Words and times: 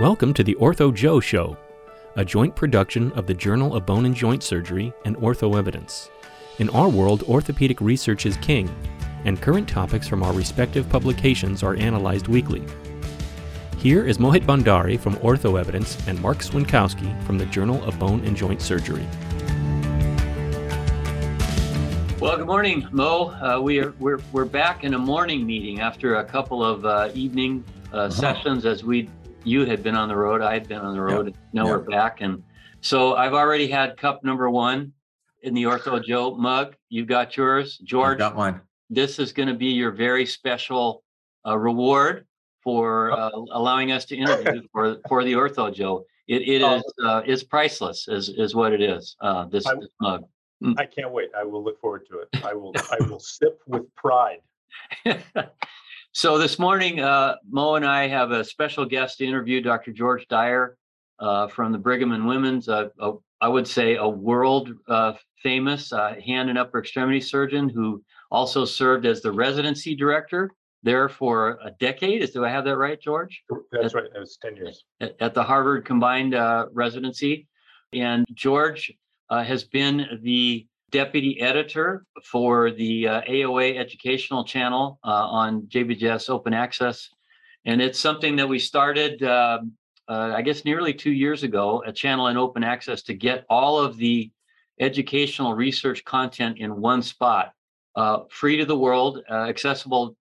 Welcome 0.00 0.32
to 0.32 0.42
the 0.42 0.54
Ortho 0.54 0.94
Joe 0.94 1.20
Show, 1.20 1.58
a 2.16 2.24
joint 2.24 2.56
production 2.56 3.12
of 3.12 3.26
the 3.26 3.34
Journal 3.34 3.76
of 3.76 3.84
Bone 3.84 4.06
and 4.06 4.14
Joint 4.14 4.42
Surgery 4.42 4.94
and 5.04 5.14
Ortho 5.18 5.58
Evidence. 5.58 6.10
In 6.58 6.70
our 6.70 6.88
world, 6.88 7.22
orthopedic 7.24 7.82
research 7.82 8.24
is 8.24 8.38
king, 8.38 8.74
and 9.26 9.42
current 9.42 9.68
topics 9.68 10.08
from 10.08 10.22
our 10.22 10.32
respective 10.32 10.88
publications 10.88 11.62
are 11.62 11.76
analyzed 11.76 12.28
weekly. 12.28 12.64
Here 13.76 14.06
is 14.06 14.16
Mohit 14.16 14.46
Bhandari 14.46 14.98
from 14.98 15.16
Ortho 15.16 15.60
Evidence 15.60 15.98
and 16.08 16.18
Marc 16.22 16.38
Swiontkowski 16.38 17.22
from 17.24 17.36
the 17.36 17.44
Journal 17.44 17.84
of 17.84 17.98
Bone 17.98 18.24
and 18.24 18.34
Joint 18.34 18.62
Surgery. 18.62 19.06
Well, 22.20 22.38
good 22.38 22.46
morning, 22.46 22.88
Mo. 22.90 23.34
Uh, 23.38 23.60
we 23.60 23.80
are 23.80 23.92
we're 23.98 24.20
we're 24.32 24.46
back 24.46 24.82
in 24.82 24.94
a 24.94 24.98
morning 24.98 25.44
meeting 25.44 25.80
after 25.80 26.14
a 26.14 26.24
couple 26.24 26.64
of 26.64 26.86
uh, 26.86 27.10
evening 27.12 27.62
uh, 27.92 27.96
uh-huh. 27.96 28.10
sessions 28.10 28.64
as 28.64 28.82
we 28.82 29.10
you 29.44 29.64
had 29.64 29.82
been 29.82 29.94
on 29.94 30.08
the 30.08 30.16
road, 30.16 30.42
I 30.42 30.54
had 30.54 30.68
been 30.68 30.80
on 30.80 30.94
the 30.94 31.00
road. 31.00 31.26
Yep. 31.26 31.34
Now 31.52 31.64
yep. 31.66 31.72
we're 31.72 31.78
back, 31.80 32.20
and 32.20 32.42
so 32.80 33.16
I've 33.16 33.34
already 33.34 33.68
had 33.68 33.96
cup 33.96 34.24
number 34.24 34.50
one 34.50 34.92
in 35.42 35.54
the 35.54 35.64
Ortho 35.64 36.02
Joe 36.02 36.34
mug. 36.34 36.76
You've 36.88 37.08
got 37.08 37.36
yours, 37.36 37.78
George. 37.78 38.16
I 38.16 38.18
got 38.18 38.36
mine. 38.36 38.60
This 38.88 39.18
is 39.18 39.32
going 39.32 39.48
to 39.48 39.54
be 39.54 39.66
your 39.66 39.90
very 39.90 40.26
special 40.26 41.02
uh, 41.46 41.56
reward 41.56 42.26
for 42.62 43.12
uh, 43.12 43.30
allowing 43.52 43.92
us 43.92 44.04
to 44.06 44.16
interview 44.16 44.62
for 44.72 44.96
for 45.08 45.24
the 45.24 45.32
Ortho 45.32 45.72
Joe. 45.72 46.04
It 46.28 46.48
it 46.48 46.62
oh. 46.62 46.76
is 46.76 46.84
uh, 47.04 47.22
is 47.26 47.44
priceless, 47.44 48.08
is 48.08 48.28
is 48.30 48.54
what 48.54 48.72
it 48.72 48.80
is. 48.80 49.16
Uh, 49.20 49.46
this, 49.46 49.66
I, 49.66 49.74
this 49.74 49.90
mug. 50.00 50.24
Mm. 50.62 50.74
I 50.78 50.86
can't 50.86 51.10
wait. 51.10 51.30
I 51.36 51.44
will 51.44 51.64
look 51.64 51.80
forward 51.80 52.06
to 52.10 52.20
it. 52.20 52.28
I 52.44 52.54
will 52.54 52.72
I 52.90 53.04
will 53.08 53.20
sip 53.20 53.60
with 53.66 53.94
pride. 53.94 54.38
So 56.12 56.38
this 56.38 56.58
morning, 56.58 56.98
uh, 56.98 57.36
Mo 57.48 57.76
and 57.76 57.86
I 57.86 58.08
have 58.08 58.32
a 58.32 58.42
special 58.42 58.84
guest 58.84 59.18
to 59.18 59.24
interview, 59.24 59.60
Dr. 59.60 59.92
George 59.92 60.26
Dyer 60.26 60.76
uh, 61.20 61.46
from 61.46 61.70
the 61.70 61.78
Brigham 61.78 62.10
and 62.10 62.26
Women's. 62.26 62.68
Uh, 62.68 62.88
I 63.40 63.46
would 63.46 63.66
say 63.66 63.94
a 63.94 64.08
world 64.08 64.70
uh, 64.88 65.12
famous 65.40 65.92
uh, 65.92 66.16
hand 66.24 66.50
and 66.50 66.58
upper 66.58 66.80
extremity 66.80 67.20
surgeon 67.20 67.68
who 67.68 68.02
also 68.32 68.64
served 68.64 69.06
as 69.06 69.22
the 69.22 69.30
residency 69.30 69.94
director 69.94 70.50
there 70.82 71.08
for 71.08 71.60
a 71.62 71.70
decade. 71.78 72.22
Is 72.22 72.32
do 72.32 72.44
I 72.44 72.48
have 72.48 72.64
that 72.64 72.76
right, 72.76 73.00
George? 73.00 73.44
That's 73.70 73.94
at, 73.94 73.94
right. 73.94 74.10
It 74.12 74.18
was 74.18 74.36
ten 74.42 74.56
years 74.56 74.82
at, 75.00 75.14
at 75.20 75.32
the 75.32 75.44
Harvard 75.44 75.84
Combined 75.84 76.34
uh, 76.34 76.66
Residency, 76.72 77.46
and 77.92 78.26
George 78.34 78.92
has 79.30 79.62
been 79.62 80.18
the 80.22 80.66
deputy 80.90 81.40
editor 81.40 82.04
for 82.24 82.70
the 82.70 83.06
uh, 83.06 83.22
AOA 83.22 83.78
educational 83.78 84.44
channel 84.44 84.98
uh, 85.04 85.08
on 85.08 85.62
JBJS 85.62 86.30
Open 86.30 86.52
Access. 86.52 87.08
And 87.64 87.80
it's 87.80 87.98
something 87.98 88.36
that 88.36 88.48
we 88.48 88.58
started, 88.58 89.22
uh, 89.22 89.60
uh, 90.08 90.32
I 90.34 90.42
guess, 90.42 90.64
nearly 90.64 90.94
two 90.94 91.12
years 91.12 91.42
ago, 91.42 91.82
a 91.86 91.92
channel 91.92 92.28
in 92.28 92.36
open 92.36 92.64
access 92.64 93.02
to 93.02 93.14
get 93.14 93.44
all 93.48 93.78
of 93.78 93.96
the 93.96 94.30
educational 94.80 95.54
research 95.54 96.04
content 96.04 96.58
in 96.58 96.80
one 96.80 97.02
spot, 97.02 97.52
uh, 97.96 98.20
free 98.30 98.56
to 98.56 98.64
the 98.64 98.78
world, 98.78 99.22
uh, 99.30 99.44
accessible 99.44 100.16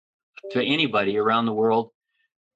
to 0.51 0.63
anybody 0.63 1.17
around 1.17 1.45
the 1.45 1.53
world, 1.53 1.91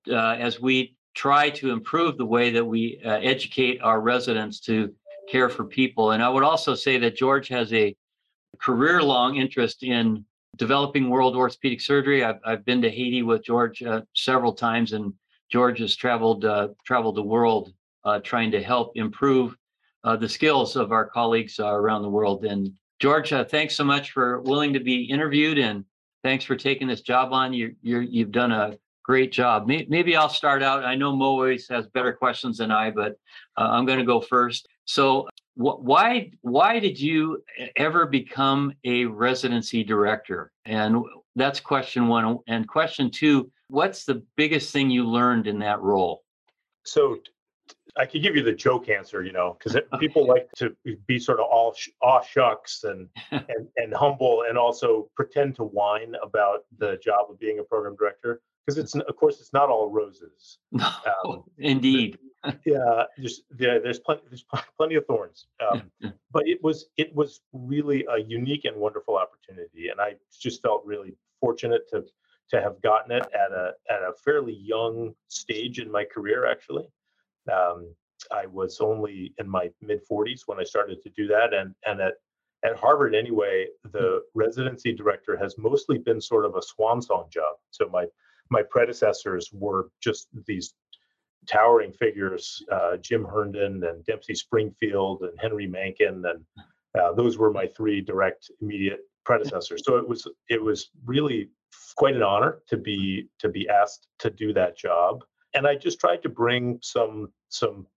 as 0.10 0.60
we 0.60 0.96
try 1.14 1.50
to 1.50 1.72
improve 1.72 2.18
the 2.18 2.26
way 2.26 2.50
that 2.50 2.66
we 2.66 3.00
educate 3.04 3.80
our 3.82 4.02
residents 4.02 4.60
to 4.62 4.92
care 5.30 5.50
for 5.50 5.66
people. 5.66 6.12
And 6.12 6.24
I 6.24 6.30
would 6.30 6.44
also 6.44 6.74
say 6.74 6.98
that 7.00 7.16
George 7.16 7.48
has 7.50 7.72
a 7.74 7.96
career 8.60 9.02
long 9.02 9.36
interest 9.36 9.84
in 9.84 10.26
developing 10.58 11.10
world 11.10 11.36
orthopedic 11.36 11.82
surgery. 11.82 12.24
I've, 12.24 12.40
I've 12.46 12.66
been 12.66 12.82
to 12.82 12.90
Haiti 12.90 13.24
with 13.24 13.44
George 13.44 13.82
uh, 13.84 14.02
several 14.16 14.54
times, 14.54 14.94
and 14.94 15.14
George 15.52 15.80
has 15.80 15.96
traveled 15.96 16.46
uh, 16.46 16.70
traveled 16.86 17.16
the 17.16 17.24
world 17.24 17.74
uh, 18.04 18.20
trying 18.20 18.52
to 18.52 18.64
help 18.64 18.92
improve 18.96 19.56
uh, 20.04 20.16
the 20.16 20.30
skills 20.30 20.76
of 20.76 20.92
our 20.92 21.06
colleagues 21.06 21.60
uh, 21.60 21.68
around 21.68 22.02
the 22.02 22.10
world. 22.10 22.46
And 22.46 22.72
George, 23.00 23.34
uh, 23.34 23.44
thanks 23.44 23.76
so 23.76 23.84
much 23.84 24.12
for 24.12 24.42
willing 24.42 24.74
to 24.74 24.80
be 24.80 25.04
interviewed, 25.04 25.58
and 25.58 25.86
thanks 26.24 26.46
for 26.46 26.56
taking 26.56 26.88
this 26.88 27.02
job 27.02 27.34
on. 27.34 27.54
You 27.54 27.76
you 27.82 28.24
have 28.24 28.32
done 28.32 28.52
a 28.52 28.78
great 29.04 29.32
job. 29.32 29.68
Maybe 29.68 30.16
I'll 30.16 30.30
start 30.30 30.64
out. 30.64 30.84
I 30.84 30.96
know 30.96 31.16
Mo 31.16 31.26
always 31.26 31.68
has 31.70 31.88
better 31.88 32.14
questions 32.14 32.58
than 32.58 32.72
I, 32.72 32.92
but 32.92 33.14
uh, 33.58 33.70
I'm 33.72 33.86
going 33.86 34.00
to 34.00 34.06
go 34.06 34.22
first. 34.22 34.68
So 34.86 35.28
why 35.56 36.32
why 36.42 36.80
did 36.80 37.00
you 37.00 37.44
ever 37.76 38.06
become 38.06 38.74
a 38.86 39.06
residency 39.06 39.84
director 39.84 40.52
and 40.66 41.04
that's 41.36 41.60
question 41.60 42.08
one 42.08 42.40
and 42.48 42.68
question 42.68 43.12
two 43.12 43.52
what's 43.68 44.06
the 44.06 44.24
biggest 44.38 44.72
thing 44.72 44.90
you 44.90 45.06
learned 45.06 45.48
in 45.48 45.60
that 45.60 45.82
role 45.82 46.24
so 46.86 47.18
i 47.98 48.06
could 48.06 48.24
give 48.24 48.36
you 48.36 48.44
the 48.44 48.54
joke 48.54 48.88
answer 48.88 49.24
you 49.24 49.34
know 49.34 49.58
because 49.58 49.80
people 50.00 50.26
like 50.26 50.48
to 50.56 50.74
be 51.06 51.20
sort 51.20 51.40
of 51.40 51.46
all 51.52 51.76
aw 52.02 52.22
shucks 52.22 52.86
and, 52.86 53.10
and 53.32 53.68
and 53.76 53.94
humble 53.94 54.46
and 54.48 54.58
also 54.58 55.10
pretend 55.16 55.54
to 55.54 55.64
whine 55.64 56.16
about 56.24 56.62
the 56.78 56.98
job 57.04 57.30
of 57.30 57.38
being 57.40 57.60
a 57.60 57.64
program 57.64 57.96
director 57.98 58.42
because 58.66 58.78
it's 58.78 58.96
of 58.96 59.16
course 59.16 59.40
it's 59.40 59.54
not 59.54 59.70
all 59.70 59.90
roses 59.90 60.60
no, 60.72 60.90
um, 61.26 61.44
indeed 61.58 62.18
yeah, 62.66 63.04
there's 63.18 63.42
yeah, 63.60 63.78
there's 63.84 64.00
plenty 64.00 64.22
there's 64.30 64.46
plenty 64.78 64.96
of 64.96 65.06
thorns. 65.06 65.48
Um, 65.62 65.92
but 66.32 66.48
it 66.48 66.62
was 66.64 66.88
it 66.98 67.14
was 67.16 67.42
really 67.54 68.06
a 68.10 68.20
unique 68.20 68.66
and 68.66 68.76
wonderful 68.78 69.18
opportunity, 69.18 69.90
and 69.90 70.02
I 70.02 70.16
just 70.40 70.62
felt 70.62 70.84
really 70.86 71.16
fortunate 71.40 71.88
to 71.90 72.04
to 72.50 72.62
have 72.62 72.82
gotten 72.82 73.12
it 73.12 73.28
at 73.34 73.52
a 73.52 73.74
at 73.90 74.02
a 74.02 74.14
fairly 74.26 74.54
young 74.54 75.14
stage 75.28 75.80
in 75.80 75.92
my 75.92 76.04
career. 76.04 76.48
Actually, 76.48 76.88
um, 77.52 77.94
I 78.32 78.48
was 78.48 78.80
only 78.82 79.34
in 79.38 79.48
my 79.48 79.70
mid 79.82 80.02
40s 80.10 80.42
when 80.48 80.60
I 80.60 80.64
started 80.64 81.02
to 81.04 81.10
do 81.12 81.28
that, 81.28 81.54
and 81.54 81.76
and 81.86 82.02
at 82.02 82.16
at 82.64 82.76
Harvard 82.76 83.14
anyway, 83.14 83.68
the 83.92 84.22
residency 84.34 84.94
director 84.94 85.38
has 85.38 85.58
mostly 85.60 86.00
been 86.00 86.22
sort 86.22 86.46
of 86.46 86.56
a 86.56 86.62
swan 86.62 87.04
song 87.04 87.26
job. 87.32 87.56
So 87.70 87.88
my 87.90 88.06
my 88.52 88.62
predecessors 88.62 89.50
were 89.54 89.90
just 90.02 90.28
these 90.46 90.76
towering 91.48 91.94
figures, 91.94 92.62
uh, 92.72 92.98
Jim 92.98 93.26
Herndon 93.26 93.84
and 93.84 94.06
Dempsey 94.06 94.36
Springfield 94.36 95.22
and 95.22 95.32
Henry 95.40 95.68
Mankin, 95.68 96.24
and 96.30 96.46
uh, 97.00 97.14
those 97.14 97.38
were 97.38 97.52
my 97.52 97.66
three 97.66 98.02
direct 98.02 98.52
immediate 98.62 99.00
predecessors. 99.26 99.82
So 99.86 99.96
it 99.96 100.08
was 100.08 100.28
it 100.50 100.62
was 100.62 100.92
really 101.06 101.50
quite 101.96 102.16
an 102.16 102.24
honor 102.24 102.60
to 102.68 102.78
be 102.78 103.30
to 103.40 103.50
be 103.50 103.68
asked 103.70 104.08
to 104.20 104.30
do 104.30 104.54
that 104.54 104.78
job, 104.78 105.24
and 105.54 105.66
I 105.66 105.76
just 105.76 106.00
tried 106.00 106.22
to 106.24 106.30
bring 106.30 106.78
some 106.84 107.32
some 107.50 107.88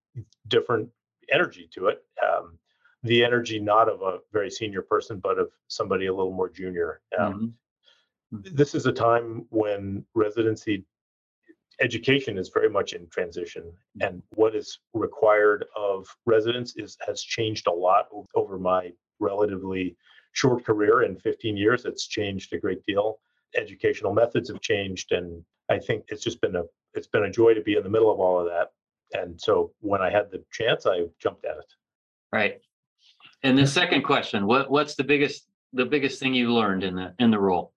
different 0.47 0.89
energy 1.31 1.69
to 1.73 1.87
it. 1.87 2.01
Um, 2.25 2.57
the 3.03 3.23
energy 3.23 3.59
not 3.59 3.87
of 3.89 4.01
a 4.01 4.19
very 4.33 4.49
senior 4.49 4.81
person, 4.81 5.19
but 5.19 5.37
of 5.37 5.49
somebody 5.67 6.07
a 6.07 6.13
little 6.13 6.33
more 6.33 6.49
junior. 6.49 7.01
Um, 7.19 7.33
mm-hmm. 7.33 7.45
This 8.31 8.75
is 8.75 8.85
a 8.85 8.91
time 8.91 9.45
when 9.49 10.05
residency 10.13 10.85
education 11.81 12.37
is 12.37 12.49
very 12.53 12.69
much 12.69 12.93
in 12.93 13.07
transition 13.09 13.63
mm. 13.63 14.07
and 14.07 14.21
what 14.35 14.55
is 14.55 14.79
required 14.93 15.65
of 15.75 16.07
residents 16.25 16.75
is 16.77 16.97
has 17.05 17.21
changed 17.21 17.67
a 17.67 17.71
lot 17.71 18.07
over 18.33 18.57
my 18.57 18.91
relatively 19.19 19.95
short 20.33 20.65
career 20.65 21.03
in 21.03 21.17
15 21.17 21.55
years. 21.57 21.85
It's 21.85 22.07
changed 22.07 22.53
a 22.53 22.57
great 22.57 22.85
deal. 22.85 23.19
Educational 23.55 24.13
methods 24.13 24.49
have 24.49 24.61
changed 24.61 25.11
and 25.11 25.43
i 25.69 25.79
think 25.79 26.03
it's 26.09 26.23
just 26.23 26.41
been 26.41 26.55
a 26.55 26.63
it's 26.93 27.07
been 27.07 27.23
a 27.23 27.31
joy 27.31 27.53
to 27.53 27.61
be 27.61 27.75
in 27.75 27.83
the 27.83 27.89
middle 27.89 28.11
of 28.11 28.19
all 28.19 28.39
of 28.39 28.47
that. 28.47 28.71
And 29.19 29.39
so 29.39 29.71
when 29.79 30.01
i 30.01 30.09
had 30.09 30.31
the 30.31 30.43
chance 30.51 30.85
i 30.85 31.05
jumped 31.21 31.45
at 31.45 31.57
it. 31.57 31.73
Right. 32.31 32.59
And 33.43 33.57
the 33.57 33.67
second 33.67 34.03
question 34.03 34.45
what 34.45 34.69
what's 34.69 34.95
the 34.95 35.03
biggest 35.03 35.47
the 35.73 35.85
biggest 35.85 36.19
thing 36.19 36.33
you 36.33 36.53
learned 36.53 36.83
in 36.83 36.95
the 36.95 37.13
in 37.19 37.31
the 37.31 37.39
role 37.39 37.73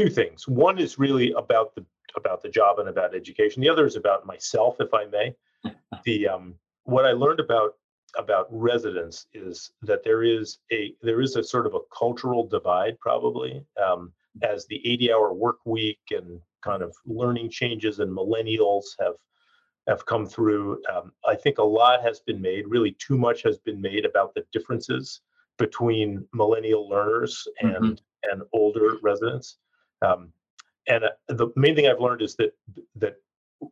two 0.00 0.10
things 0.10 0.48
one 0.48 0.78
is 0.78 0.98
really 0.98 1.32
about 1.32 1.74
the 1.74 1.84
about 2.16 2.42
the 2.42 2.48
job 2.48 2.78
and 2.78 2.88
about 2.88 3.14
education. 3.14 3.62
The 3.62 3.68
other 3.68 3.86
is 3.86 3.96
about 3.96 4.26
myself, 4.26 4.76
if 4.80 4.92
I 4.94 5.06
may. 5.06 5.34
the 6.04 6.28
um, 6.28 6.54
what 6.84 7.04
I 7.04 7.12
learned 7.12 7.40
about 7.40 7.74
about 8.18 8.48
residents 8.50 9.26
is 9.32 9.70
that 9.82 10.02
there 10.02 10.22
is 10.22 10.58
a 10.72 10.94
there 11.02 11.20
is 11.20 11.36
a 11.36 11.44
sort 11.44 11.66
of 11.66 11.74
a 11.74 11.80
cultural 11.96 12.46
divide 12.46 12.98
probably 12.98 13.64
um, 13.84 14.12
as 14.42 14.66
the 14.66 14.80
80 14.84 15.12
hour 15.12 15.32
work 15.32 15.58
week 15.64 16.00
and 16.10 16.40
kind 16.62 16.82
of 16.82 16.94
learning 17.06 17.50
changes 17.50 18.00
and 18.00 18.10
millennials 18.10 18.84
have 18.98 19.14
have 19.88 20.04
come 20.06 20.26
through 20.26 20.82
um, 20.92 21.12
i 21.26 21.34
think 21.34 21.58
a 21.58 21.62
lot 21.62 22.02
has 22.02 22.20
been 22.20 22.40
made 22.40 22.66
really 22.66 22.96
too 22.98 23.16
much 23.16 23.42
has 23.42 23.58
been 23.58 23.80
made 23.80 24.04
about 24.04 24.34
the 24.34 24.44
differences 24.52 25.20
between 25.56 26.26
millennial 26.34 26.88
learners 26.88 27.46
and 27.60 27.74
mm-hmm. 27.74 28.30
and 28.32 28.42
older 28.52 28.98
residents 29.02 29.58
um, 30.02 30.32
and 30.88 31.04
uh, 31.04 31.10
the 31.28 31.48
main 31.56 31.74
thing 31.74 31.86
I've 31.86 32.00
learned 32.00 32.22
is 32.22 32.36
that 32.36 32.52
that 32.96 33.16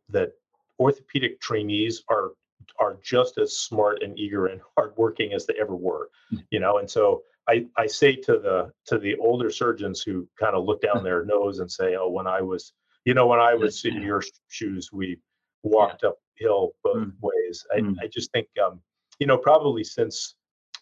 that 0.09 0.33
orthopedic 0.79 1.39
trainees 1.39 2.03
are 2.09 2.31
are 2.79 2.97
just 3.03 3.37
as 3.37 3.57
smart 3.57 4.03
and 4.03 4.17
eager 4.17 4.47
and 4.47 4.61
hardworking 4.77 5.33
as 5.33 5.45
they 5.45 5.55
ever 5.59 5.75
were, 5.75 6.09
hmm. 6.29 6.37
you 6.51 6.59
know. 6.59 6.77
And 6.77 6.89
so 6.89 7.23
I 7.47 7.65
I 7.77 7.87
say 7.87 8.15
to 8.15 8.33
the 8.39 8.71
to 8.85 8.97
the 8.97 9.15
older 9.17 9.49
surgeons 9.49 10.01
who 10.01 10.27
kind 10.39 10.55
of 10.55 10.65
look 10.65 10.81
down 10.81 11.03
their 11.03 11.25
nose 11.25 11.59
and 11.59 11.71
say, 11.71 11.95
oh, 11.95 12.09
when 12.09 12.27
I 12.27 12.41
was 12.41 12.73
you 13.05 13.13
know 13.13 13.27
when 13.27 13.39
I 13.39 13.53
was 13.53 13.85
in 13.85 14.01
your 14.01 14.23
shoes, 14.49 14.89
we 14.91 15.19
walked 15.63 16.03
yeah. 16.03 16.09
uphill 16.09 16.73
both 16.83 16.97
mm. 16.97 17.13
ways. 17.21 17.65
I, 17.73 17.79
mm. 17.79 17.95
I 18.01 18.07
just 18.07 18.31
think, 18.31 18.47
um, 18.63 18.79
you 19.19 19.27
know, 19.27 19.37
probably 19.37 19.83
since 19.83 20.35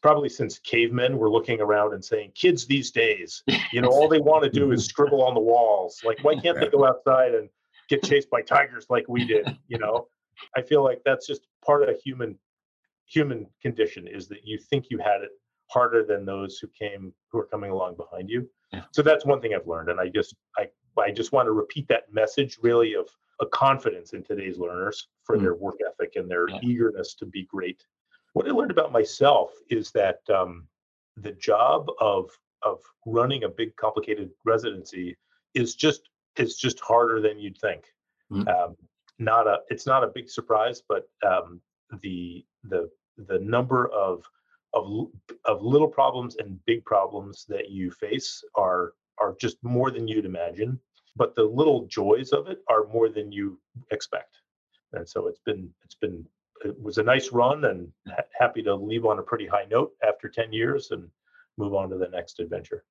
probably 0.07 0.29
since 0.29 0.57
cavemen 0.59 1.17
were 1.17 1.29
looking 1.29 1.59
around 1.59 1.93
and 1.93 2.03
saying, 2.03 2.31
kids 2.33 2.65
these 2.65 2.91
days, 2.91 3.43
you 3.73 3.81
know, 3.81 3.89
all 3.91 4.07
they 4.07 4.21
want 4.21 4.41
to 4.41 4.49
do 4.49 4.71
is 4.71 4.85
scribble 4.85 5.21
on 5.21 5.33
the 5.33 5.41
walls. 5.41 5.99
Like, 6.01 6.23
why 6.23 6.35
can't 6.35 6.57
they 6.57 6.69
go 6.69 6.87
outside 6.87 7.35
and 7.35 7.49
get 7.89 8.03
chased 8.03 8.29
by 8.29 8.41
tigers 8.41 8.85
like 8.89 9.03
we 9.09 9.25
did? 9.25 9.45
You 9.67 9.79
know, 9.79 10.07
I 10.55 10.61
feel 10.61 10.81
like 10.81 11.01
that's 11.03 11.27
just 11.27 11.41
part 11.65 11.83
of 11.83 11.89
a 11.89 11.93
human 12.01 12.39
human 13.05 13.47
condition 13.61 14.07
is 14.07 14.29
that 14.29 14.45
you 14.45 14.57
think 14.57 14.85
you 14.89 14.97
had 14.97 15.23
it 15.23 15.31
harder 15.69 16.05
than 16.05 16.25
those 16.25 16.57
who 16.57 16.67
came 16.67 17.11
who 17.29 17.39
are 17.39 17.45
coming 17.47 17.71
along 17.71 17.97
behind 17.97 18.29
you. 18.29 18.49
Yeah. 18.71 18.83
So 18.93 19.01
that's 19.01 19.25
one 19.25 19.41
thing 19.41 19.53
I've 19.53 19.67
learned, 19.67 19.89
and 19.89 19.99
I 19.99 20.07
just 20.07 20.33
I 20.57 20.67
I 20.97 21.11
just 21.11 21.33
want 21.33 21.47
to 21.47 21.51
repeat 21.51 21.85
that 21.89 22.03
message 22.13 22.59
really 22.61 22.95
of 22.95 23.09
a 23.41 23.45
confidence 23.47 24.13
in 24.13 24.23
today's 24.23 24.57
learners 24.57 25.09
for 25.25 25.35
mm. 25.35 25.41
their 25.41 25.55
work 25.55 25.75
ethic 25.85 26.13
and 26.15 26.31
their 26.31 26.47
yeah. 26.47 26.59
eagerness 26.63 27.13
to 27.15 27.25
be 27.25 27.43
great. 27.43 27.83
What 28.37 28.47
I 28.47 28.51
learned 28.51 28.69
about 28.69 28.91
myself 28.91 29.51
is 29.67 29.89
that 29.93 30.19
um, 30.29 30.67
the 31.15 31.31
job 31.31 31.87
of 31.99 32.29
of 32.61 32.79
running 33.07 33.45
a 33.45 33.49
big 33.49 33.75
complicated 33.77 34.29
residency 34.45 35.17
is 35.55 35.73
just 35.73 36.01
is 36.35 36.55
just 36.55 36.79
harder 36.79 37.19
than 37.19 37.39
you'd 37.39 37.57
think. 37.57 37.85
Mm. 38.31 38.47
Um, 38.47 38.75
not 39.17 39.47
a 39.47 39.61
it's 39.69 39.87
not 39.87 40.03
a 40.03 40.11
big 40.13 40.29
surprise, 40.29 40.83
but 40.87 41.09
um, 41.25 41.61
the 42.03 42.45
the 42.63 42.91
the 43.27 43.39
number 43.39 43.87
of 43.87 44.23
of 44.75 45.07
of 45.45 45.63
little 45.63 45.87
problems 45.87 46.35
and 46.35 46.63
big 46.65 46.85
problems 46.85 47.43
that 47.49 47.71
you 47.71 47.89
face 47.89 48.43
are 48.53 48.93
are 49.17 49.35
just 49.41 49.57
more 49.63 49.89
than 49.89 50.07
you'd 50.07 50.25
imagine 50.25 50.79
but 51.15 51.33
the 51.33 51.43
little 51.43 51.87
joys 51.87 52.31
of 52.31 52.47
it 52.47 52.59
are 52.69 52.85
more 52.93 53.09
than 53.09 53.31
you 53.31 53.59
expect 53.91 54.35
and 54.93 55.07
so 55.07 55.25
it's 55.27 55.39
been 55.45 55.73
it's 55.83 55.95
been 55.95 56.23
it 56.63 56.81
was 56.81 56.97
a 56.97 57.03
nice 57.03 57.31
run 57.31 57.65
and 57.65 57.87
ha- 58.07 58.23
happy 58.39 58.61
to 58.63 58.75
leave 58.75 59.05
on 59.05 59.19
a 59.19 59.23
pretty 59.23 59.47
high 59.47 59.65
note 59.69 59.91
after 60.07 60.29
10 60.29 60.51
years 60.53 60.91
and 60.91 61.07
move 61.57 61.73
on 61.73 61.89
to 61.89 61.97
the 61.97 62.09
next 62.09 62.39
adventure 62.39 62.83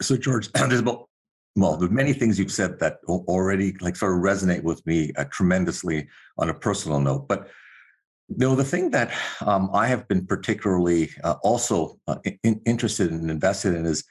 so 0.00 0.16
george 0.16 0.50
there's 0.52 0.80
about 0.80 1.08
well 1.56 1.76
there's 1.76 1.90
many 1.90 2.12
things 2.12 2.38
you've 2.38 2.52
said 2.52 2.78
that 2.78 2.98
already 3.08 3.74
like 3.80 3.96
sort 3.96 4.12
of 4.12 4.22
resonate 4.22 4.62
with 4.62 4.84
me 4.86 5.12
uh, 5.16 5.24
tremendously 5.30 6.08
on 6.38 6.48
a 6.48 6.54
personal 6.54 7.00
note 7.00 7.26
but 7.28 7.48
you 8.28 8.36
no, 8.36 8.54
the 8.54 8.64
thing 8.64 8.90
that 8.90 9.10
um, 9.40 9.70
I 9.72 9.86
have 9.88 10.06
been 10.06 10.26
particularly 10.26 11.10
uh, 11.24 11.36
also 11.42 11.98
uh, 12.06 12.18
in, 12.42 12.60
interested 12.66 13.10
and 13.10 13.30
invested 13.30 13.74
in 13.74 13.86
is, 13.86 14.04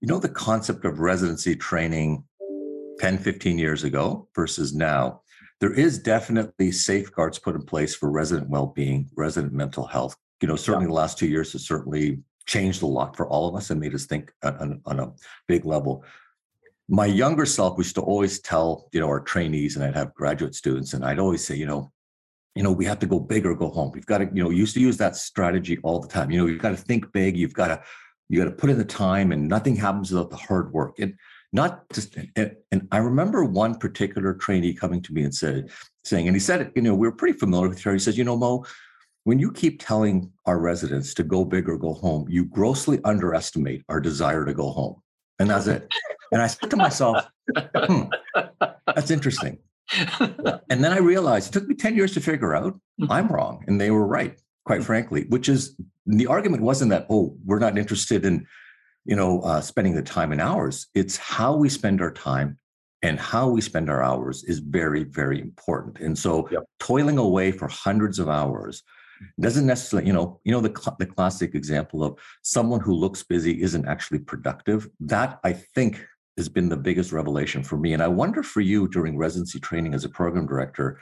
you 0.00 0.08
know, 0.08 0.18
the 0.18 0.28
concept 0.28 0.84
of 0.84 0.98
residency 0.98 1.54
training 1.54 2.24
10, 2.98 3.18
15 3.18 3.58
years 3.58 3.84
ago 3.84 4.28
versus 4.34 4.74
now. 4.74 5.22
There 5.60 5.72
is 5.74 5.98
definitely 5.98 6.72
safeguards 6.72 7.38
put 7.38 7.54
in 7.54 7.62
place 7.62 7.94
for 7.94 8.10
resident 8.10 8.48
well-being, 8.48 9.10
resident 9.14 9.52
mental 9.52 9.86
health. 9.86 10.16
You 10.40 10.48
know, 10.48 10.56
certainly 10.56 10.86
yeah. 10.86 10.90
the 10.90 10.94
last 10.94 11.18
two 11.18 11.28
years 11.28 11.52
has 11.52 11.66
certainly 11.66 12.22
changed 12.46 12.82
a 12.82 12.86
lot 12.86 13.16
for 13.16 13.28
all 13.28 13.48
of 13.48 13.54
us 13.54 13.70
and 13.70 13.78
made 13.78 13.94
us 13.94 14.06
think 14.06 14.32
on, 14.42 14.80
on 14.86 15.00
a 15.00 15.12
big 15.46 15.66
level. 15.66 16.02
My 16.88 17.06
younger 17.06 17.46
self 17.46 17.76
used 17.78 17.94
to 17.96 18.00
always 18.00 18.40
tell, 18.40 18.88
you 18.92 19.00
know, 19.00 19.06
our 19.06 19.20
trainees, 19.20 19.76
and 19.76 19.84
I'd 19.84 19.94
have 19.94 20.14
graduate 20.14 20.54
students, 20.54 20.94
and 20.94 21.04
I'd 21.04 21.18
always 21.18 21.46
say, 21.46 21.54
you 21.54 21.66
know, 21.66 21.92
you 22.56 22.62
know, 22.64 22.72
we 22.72 22.84
have 22.86 22.98
to 22.98 23.06
go 23.06 23.20
big 23.20 23.46
or 23.46 23.54
go 23.54 23.68
home. 23.68 23.92
We've 23.94 24.06
got 24.06 24.18
to, 24.18 24.28
you 24.32 24.42
know, 24.42 24.50
used 24.50 24.74
to 24.74 24.80
use 24.80 24.96
that 24.96 25.14
strategy 25.14 25.78
all 25.84 26.00
the 26.00 26.08
time. 26.08 26.30
You 26.30 26.40
know, 26.40 26.46
you've 26.46 26.62
got 26.62 26.70
to 26.70 26.76
think 26.76 27.12
big. 27.12 27.36
You've 27.36 27.54
got 27.54 27.68
to, 27.68 27.82
you 28.28 28.38
got 28.42 28.46
to 28.46 28.56
put 28.56 28.70
in 28.70 28.78
the 28.78 28.84
time, 28.84 29.30
and 29.30 29.46
nothing 29.46 29.76
happens 29.76 30.10
without 30.10 30.30
the 30.30 30.36
hard 30.36 30.72
work. 30.72 30.98
And 30.98 31.14
not 31.52 31.88
just, 31.92 32.16
and, 32.36 32.56
and 32.70 32.88
I 32.92 32.98
remember 32.98 33.44
one 33.44 33.74
particular 33.76 34.34
trainee 34.34 34.74
coming 34.74 35.02
to 35.02 35.12
me 35.12 35.22
and 35.22 35.34
said, 35.34 35.70
saying, 36.04 36.28
and 36.28 36.36
he 36.36 36.40
said 36.40 36.70
you 36.74 36.82
know, 36.82 36.94
we 36.94 37.08
are 37.08 37.12
pretty 37.12 37.38
familiar 37.38 37.68
with 37.68 37.82
her. 37.82 37.92
He 37.92 37.98
says, 37.98 38.16
you 38.16 38.24
know, 38.24 38.36
Mo, 38.36 38.64
when 39.24 39.38
you 39.38 39.52
keep 39.52 39.82
telling 39.84 40.32
our 40.46 40.58
residents 40.58 41.12
to 41.14 41.22
go 41.22 41.44
big 41.44 41.68
or 41.68 41.76
go 41.76 41.92
home, 41.94 42.26
you 42.28 42.44
grossly 42.44 43.00
underestimate 43.04 43.84
our 43.88 44.00
desire 44.00 44.44
to 44.44 44.54
go 44.54 44.70
home. 44.70 45.02
And 45.38 45.50
that's 45.50 45.66
it. 45.66 45.88
And 46.32 46.40
I 46.40 46.46
said 46.46 46.70
to 46.70 46.76
myself, 46.76 47.26
hmm, 47.74 48.02
that's 48.86 49.10
interesting 49.10 49.58
and 49.92 50.84
then 50.84 50.92
I 50.92 50.98
realized 50.98 51.48
it 51.48 51.58
took 51.58 51.68
me 51.68 51.74
10 51.74 51.96
years 51.96 52.14
to 52.14 52.20
figure 52.20 52.54
out. 52.54 52.78
I'm 53.08 53.28
wrong 53.28 53.64
and 53.66 53.80
they 53.80 53.90
were 53.90 54.06
right, 54.06 54.38
quite 54.64 54.76
mm-hmm. 54.76 54.86
frankly, 54.86 55.24
which 55.28 55.48
is 55.48 55.76
the 56.06 56.26
argument 56.26 56.62
wasn't 56.62 56.90
that, 56.90 57.06
oh, 57.10 57.36
we're 57.44 57.58
not 57.58 57.78
interested 57.78 58.24
in, 58.24 58.46
you 59.04 59.16
know, 59.16 59.40
uh, 59.40 59.60
spending 59.60 59.94
the 59.94 60.02
time 60.02 60.32
and 60.32 60.40
hours. 60.40 60.86
It's 60.94 61.16
how 61.16 61.56
we 61.56 61.68
spend 61.68 62.00
our 62.00 62.12
time 62.12 62.58
and 63.02 63.18
how 63.18 63.48
we 63.48 63.60
spend 63.60 63.88
our 63.88 64.02
hours 64.02 64.44
is 64.44 64.58
very, 64.58 65.04
very 65.04 65.40
important. 65.40 66.00
And 66.00 66.18
so 66.18 66.48
yep. 66.50 66.64
toiling 66.78 67.18
away 67.18 67.50
for 67.50 67.66
hundreds 67.68 68.18
of 68.18 68.28
hours 68.28 68.82
doesn't 69.38 69.66
necessarily, 69.66 70.06
you 70.06 70.12
know, 70.12 70.40
you 70.44 70.52
know, 70.52 70.60
the, 70.60 70.74
cl- 70.76 70.96
the 70.98 71.06
classic 71.06 71.54
example 71.54 72.04
of 72.04 72.18
someone 72.42 72.80
who 72.80 72.94
looks 72.94 73.22
busy 73.22 73.62
isn't 73.62 73.86
actually 73.86 74.18
productive. 74.18 74.88
That 75.00 75.40
I 75.44 75.52
think 75.52 76.06
has 76.36 76.48
been 76.48 76.68
the 76.68 76.76
biggest 76.76 77.12
revelation 77.12 77.62
for 77.62 77.76
me. 77.76 77.92
And 77.92 78.02
I 78.02 78.08
wonder 78.08 78.42
for 78.42 78.60
you 78.60 78.88
during 78.88 79.16
residency 79.16 79.60
training 79.60 79.94
as 79.94 80.04
a 80.04 80.08
program 80.08 80.46
director, 80.46 80.98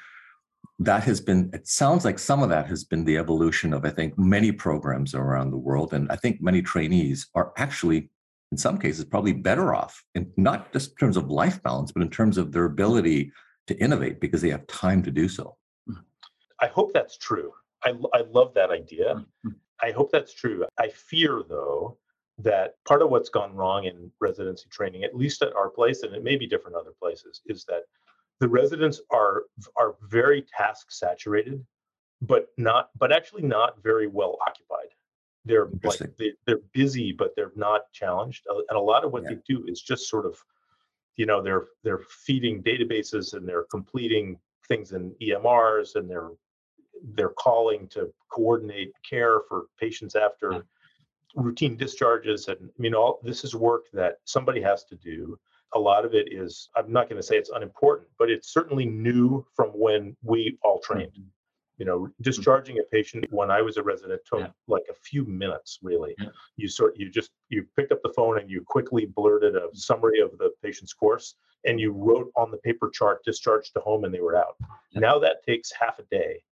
that 0.81 1.03
has 1.05 1.21
been, 1.21 1.51
it 1.53 1.67
sounds 1.67 2.05
like 2.05 2.19
some 2.19 2.43
of 2.43 2.49
that 2.51 2.67
has 2.69 2.85
been 2.85 3.05
the 3.05 3.19
evolution 3.19 3.73
of, 3.73 3.85
I 3.85 3.91
think, 3.91 4.17
many 4.17 4.53
programs 4.53 5.15
around 5.15 5.51
the 5.51 5.57
world. 5.57 5.93
And 5.93 6.11
I 6.11 6.17
think 6.17 6.41
many 6.41 6.63
trainees 6.63 7.29
are 7.35 7.53
actually, 7.57 8.11
in 8.53 8.59
some 8.59 8.79
cases, 8.79 9.05
probably 9.05 9.33
better 9.33 9.75
off, 9.75 10.05
in 10.15 10.31
not 10.37 10.73
just 10.73 10.91
in 10.91 10.97
terms 10.97 11.17
of 11.17 11.31
life 11.31 11.63
balance, 11.63 11.91
but 11.91 12.03
in 12.03 12.11
terms 12.11 12.39
of 12.39 12.53
their 12.53 12.65
ability 12.65 13.33
to 13.67 13.77
innovate 13.79 14.21
because 14.21 14.41
they 14.41 14.51
have 14.51 14.67
time 14.69 15.03
to 15.03 15.11
do 15.11 15.29
so. 15.29 15.57
I 16.61 16.69
hope 16.69 16.93
that's 16.93 17.19
true. 17.19 17.53
I, 17.85 17.95
I 18.15 18.23
love 18.31 18.55
that 18.55 18.71
idea. 18.71 19.15
Mm-hmm. 19.15 19.51
I 19.83 19.91
hope 19.93 20.11
that's 20.11 20.35
true. 20.35 20.65
I 20.79 20.89
fear, 20.89 21.43
though, 21.49 21.99
that 22.39 22.75
part 22.87 23.03
of 23.03 23.11
what's 23.11 23.29
gone 23.29 23.55
wrong 23.55 23.85
in 23.85 24.11
residency 24.21 24.69
training, 24.71 25.03
at 25.05 25.17
least 25.17 25.43
at 25.43 25.55
our 25.55 25.71
place, 25.71 26.03
and 26.03 26.15
it 26.15 26.23
may 26.23 26.37
be 26.37 26.47
different 26.47 26.77
other 26.77 26.93
places, 27.01 27.43
is 27.47 27.65
that 27.65 27.83
the 28.41 28.49
residents 28.49 29.01
are 29.13 29.45
are 29.77 29.97
very 30.09 30.45
task 30.57 30.91
saturated, 30.91 31.65
but 32.21 32.49
not 32.57 32.91
but 32.99 33.13
actually 33.13 33.43
not 33.43 33.83
very 33.83 34.07
well 34.07 34.39
occupied. 34.47 34.89
They're 35.45 35.69
like 35.83 36.17
they, 36.19 36.33
they're 36.47 36.61
busy, 36.73 37.13
but 37.13 37.35
they're 37.35 37.53
not 37.57 37.83
challenged. 37.93 38.47
And 38.69 38.77
a 38.77 38.81
lot 38.81 39.05
of 39.05 39.13
what 39.13 39.25
yeah. 39.25 39.31
they 39.31 39.39
do 39.49 39.65
is 39.67 39.81
just 39.81 40.09
sort 40.09 40.27
of, 40.27 40.37
you 41.17 41.27
know, 41.27 41.43
they're 41.43 41.67
they're 41.85 42.03
feeding 42.09 42.63
databases 42.63 43.35
and 43.35 43.49
they're 43.49 43.65
completing 43.71 44.39
things 44.69 44.93
in 44.93 45.15
EMRs 45.23 45.97
and 45.97 46.11
they're 46.11 46.31
they're 47.15 47.31
calling 47.31 47.89
to 47.89 48.13
coordinate 48.31 48.93
care 49.09 49.41
for 49.49 49.67
patients 49.79 50.15
after. 50.15 50.53
Yeah 50.53 50.61
routine 51.35 51.77
discharges 51.77 52.49
and 52.49 52.59
I 52.59 52.83
mean 52.83 52.95
all 52.95 53.21
this 53.23 53.45
is 53.45 53.55
work 53.55 53.85
that 53.93 54.17
somebody 54.25 54.61
has 54.63 54.85
to 54.85 54.97
do. 54.97 55.39
A 55.75 55.79
lot 55.79 56.05
of 56.05 56.15
it 56.15 56.33
is 56.33 56.71
I'm 56.77 56.93
not 56.93 57.09
going 57.09 57.21
to 57.21 57.27
say 57.27 57.37
it's 57.37 57.51
unimportant, 57.51 58.09
but 58.19 58.31
it's 58.31 58.53
certainly 58.53 58.87
new 58.87 59.45
from 59.55 59.69
when 59.69 60.17
we 60.23 60.59
all 60.63 60.81
trained. 60.81 61.13
Mm-hmm. 61.13 61.29
You 61.79 61.85
know, 61.85 61.99
mm-hmm. 62.01 62.23
discharging 62.23 62.79
a 62.79 62.83
patient 62.91 63.27
when 63.31 63.51
I 63.51 63.63
was 63.63 63.77
a 63.77 63.83
resident 63.83 64.21
took 64.27 64.41
yeah. 64.41 64.49
like 64.67 64.83
a 64.91 64.95
few 64.95 65.25
minutes 65.25 65.79
really. 65.83 66.15
Yeah. 66.19 66.29
You 66.57 66.69
sort 66.69 66.97
you 66.97 67.11
just 67.11 67.31
you 67.51 67.67
picked 67.77 67.93
up 67.93 68.01
the 68.03 68.13
phone 68.17 68.39
and 68.39 68.51
you 68.51 68.65
quickly 68.67 69.07
blurted 69.07 69.55
a 69.57 69.69
summary 69.75 70.21
of 70.21 70.37
the 70.39 70.51
patient's 70.63 70.93
course 70.93 71.37
and 71.65 71.79
you 71.79 71.93
wrote 71.93 72.31
on 72.37 72.51
the 72.51 72.59
paper 72.59 72.91
chart 72.93 73.23
discharge 73.25 73.73
to 73.73 73.81
home 73.81 74.05
and 74.05 74.15
they 74.15 74.21
were 74.21 74.37
out. 74.37 74.57
Yeah. 74.91 75.01
Now 75.01 75.19
that 75.21 75.45
takes 75.47 75.71
half 75.73 75.99
a 75.99 76.05
day. 76.11 76.43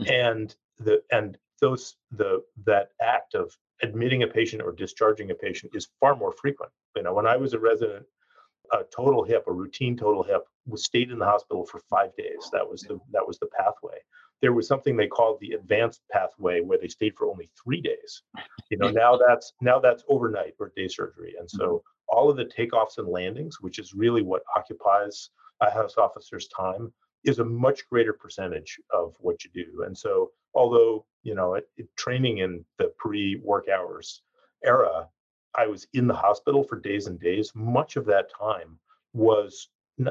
Mm-hmm. 0.00 0.12
And 0.12 0.56
the 0.78 1.02
and 1.10 1.36
those 1.60 1.96
the 2.10 2.42
that 2.64 2.90
act 3.00 3.34
of 3.34 3.52
admitting 3.82 4.22
a 4.22 4.26
patient 4.26 4.62
or 4.62 4.72
discharging 4.72 5.30
a 5.30 5.34
patient 5.34 5.72
is 5.74 5.88
far 6.00 6.14
more 6.16 6.32
frequent. 6.32 6.72
You 6.96 7.02
know, 7.02 7.14
when 7.14 7.26
I 7.26 7.36
was 7.36 7.54
a 7.54 7.58
resident, 7.58 8.04
a 8.72 8.84
total 8.94 9.24
hip, 9.24 9.44
a 9.46 9.52
routine 9.52 9.96
total 9.96 10.22
hip, 10.22 10.44
was 10.66 10.84
stayed 10.84 11.10
in 11.10 11.18
the 11.18 11.24
hospital 11.24 11.66
for 11.66 11.80
five 11.90 12.14
days. 12.16 12.48
That 12.52 12.68
was 12.68 12.82
the 12.82 12.98
that 13.12 13.26
was 13.26 13.38
the 13.38 13.48
pathway. 13.58 13.98
There 14.42 14.52
was 14.52 14.66
something 14.66 14.96
they 14.96 15.06
called 15.06 15.38
the 15.40 15.52
advanced 15.52 16.00
pathway 16.10 16.60
where 16.60 16.78
they 16.78 16.88
stayed 16.88 17.14
for 17.16 17.28
only 17.28 17.50
three 17.62 17.80
days. 17.80 18.22
You 18.70 18.78
know, 18.78 18.90
now 18.90 19.16
that's 19.16 19.52
now 19.60 19.78
that's 19.78 20.04
overnight 20.08 20.54
or 20.58 20.72
day 20.76 20.88
surgery. 20.88 21.34
And 21.38 21.50
so 21.50 21.66
mm-hmm. 21.66 22.16
all 22.16 22.30
of 22.30 22.36
the 22.36 22.46
takeoffs 22.46 22.98
and 22.98 23.08
landings, 23.08 23.60
which 23.60 23.78
is 23.78 23.94
really 23.94 24.22
what 24.22 24.42
occupies 24.56 25.30
a 25.60 25.70
house 25.70 25.96
officer's 25.98 26.48
time, 26.48 26.92
is 27.24 27.38
a 27.38 27.44
much 27.44 27.86
greater 27.88 28.14
percentage 28.14 28.78
of 28.90 29.14
what 29.20 29.44
you 29.44 29.50
do. 29.52 29.82
And 29.82 29.96
so, 29.96 30.30
although 30.54 31.04
you 31.22 31.34
know, 31.34 31.54
it, 31.54 31.68
it, 31.76 31.88
training 31.96 32.38
in 32.38 32.64
the 32.78 32.92
pre-work 32.98 33.66
hours 33.68 34.22
era, 34.64 35.08
I 35.54 35.66
was 35.66 35.86
in 35.94 36.06
the 36.06 36.14
hospital 36.14 36.62
for 36.62 36.78
days 36.78 37.06
and 37.06 37.18
days. 37.18 37.52
Much 37.54 37.96
of 37.96 38.06
that 38.06 38.30
time 38.30 38.78
was 39.12 39.68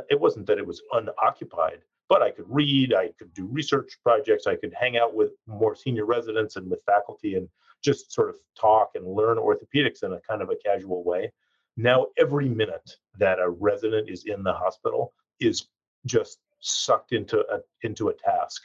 it 0.09 0.19
wasn't 0.19 0.45
that 0.47 0.57
it 0.57 0.65
was 0.65 0.81
unoccupied, 0.91 1.81
but 2.09 2.21
I 2.21 2.31
could 2.31 2.45
read, 2.47 2.93
I 2.93 3.09
could 3.17 3.33
do 3.33 3.45
research 3.45 3.97
projects, 4.03 4.47
I 4.47 4.55
could 4.55 4.73
hang 4.73 4.97
out 4.97 5.15
with 5.15 5.31
more 5.47 5.75
senior 5.75 6.05
residents 6.05 6.55
and 6.55 6.69
with 6.69 6.83
faculty 6.85 7.35
and 7.35 7.47
just 7.83 8.11
sort 8.11 8.29
of 8.29 8.35
talk 8.59 8.91
and 8.95 9.07
learn 9.07 9.37
orthopedics 9.37 10.03
in 10.03 10.13
a 10.13 10.21
kind 10.21 10.41
of 10.41 10.49
a 10.49 10.55
casual 10.55 11.03
way. 11.03 11.31
Now, 11.77 12.07
every 12.17 12.49
minute 12.49 12.97
that 13.17 13.39
a 13.39 13.49
resident 13.49 14.09
is 14.09 14.25
in 14.25 14.43
the 14.43 14.53
hospital 14.53 15.13
is 15.39 15.67
just 16.05 16.39
sucked 16.59 17.13
into 17.13 17.39
a 17.51 17.59
into 17.83 18.09
a 18.09 18.13
task. 18.13 18.61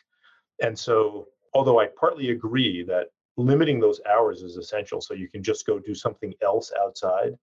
And 0.61 0.76
so, 0.76 1.28
although 1.54 1.78
I 1.81 1.88
partly 1.99 2.31
agree 2.31 2.83
that 2.85 3.09
limiting 3.37 3.81
those 3.81 4.00
hours 4.11 4.43
is 4.43 4.57
essential 4.57 5.00
so 5.00 5.14
you 5.14 5.29
can 5.29 5.43
just 5.43 5.67
go 5.67 5.79
do 5.79 5.95
something 5.95 6.33
else 6.43 6.73
outside, 6.81 7.35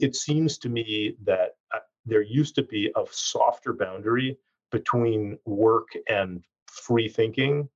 it 0.00 0.16
seems 0.16 0.58
to 0.58 0.68
me 0.68 1.16
that 1.24 1.56
uh, 1.74 1.80
there 2.06 2.22
used 2.22 2.54
to 2.56 2.62
be 2.62 2.90
a 2.96 3.04
softer 3.10 3.72
boundary 3.72 4.36
between 4.70 5.38
work 5.44 5.88
and 6.08 6.42
free 6.70 7.08
thinking 7.08 7.68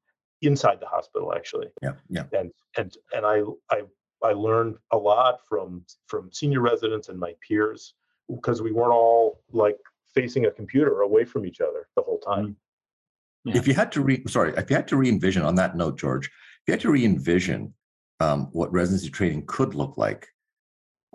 inside 0.42 0.78
the 0.80 0.86
hospital 0.86 1.32
actually 1.34 1.68
yeah 1.82 1.92
yeah 2.08 2.24
and 2.32 2.50
and 2.76 2.96
and 3.12 3.24
i 3.24 3.40
i 3.70 3.80
i 4.24 4.32
learned 4.32 4.76
a 4.90 4.96
lot 4.96 5.38
from 5.48 5.84
from 6.06 6.30
senior 6.32 6.60
residents 6.60 7.08
and 7.08 7.18
my 7.18 7.32
peers 7.46 7.94
because 8.28 8.60
we 8.60 8.72
weren't 8.72 8.92
all 8.92 9.40
like 9.52 9.78
facing 10.14 10.46
a 10.46 10.50
computer 10.50 11.02
away 11.02 11.24
from 11.24 11.46
each 11.46 11.60
other 11.60 11.88
the 11.96 12.02
whole 12.02 12.18
time 12.18 12.44
mm-hmm. 12.44 12.52
Yeah. 13.44 13.56
If 13.56 13.66
you 13.66 13.74
had 13.74 13.90
to 13.92 14.02
re 14.02 14.22
sorry, 14.28 14.54
if 14.56 14.70
you 14.70 14.76
had 14.76 14.86
to 14.88 14.96
re-envision 14.96 15.42
on 15.42 15.56
that 15.56 15.76
note, 15.76 15.98
George, 15.98 16.26
if 16.26 16.32
you 16.66 16.72
had 16.72 16.80
to 16.80 16.90
re-envision 16.90 17.74
um, 18.20 18.48
what 18.52 18.72
residency 18.72 19.10
training 19.10 19.44
could 19.46 19.74
look 19.74 19.96
like, 19.96 20.28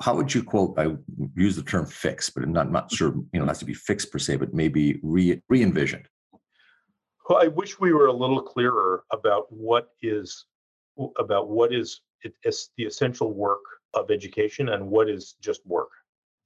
how 0.02 0.16
would 0.16 0.34
you 0.34 0.44
quote? 0.44 0.78
I 0.78 0.96
use 1.36 1.56
the 1.56 1.64
term 1.64 1.88
"fix," 1.88 2.30
but 2.30 2.44
I'm 2.44 2.54
not 2.54 2.72
not 2.72 2.92
sure. 2.92 3.16
You 3.34 3.40
know, 3.40 3.46
it 3.46 3.48
has 3.48 3.60
to 3.60 3.66
be 3.66 3.74
fixed 3.74 4.12
per 4.12 4.20
se, 4.20 4.38
but 4.38 4.54
maybe 4.54 5.00
re 5.02 5.42
re-envisioned. 5.50 6.08
Well, 7.28 7.42
I 7.42 7.48
wish 7.48 7.80
we 7.80 7.94
were 7.94 8.06
a 8.08 8.14
little 8.14 8.42
clearer 8.42 9.04
about 9.12 9.52
what 9.52 9.90
is 10.02 10.46
about 11.18 11.50
what 11.50 11.74
is 11.74 12.02
it, 12.22 12.36
the 12.78 12.86
essential 12.86 13.34
work 13.34 13.62
of 13.96 14.12
education 14.12 14.70
and 14.70 14.88
what 14.88 15.10
is 15.10 15.36
just 15.42 15.66
work 15.66 15.90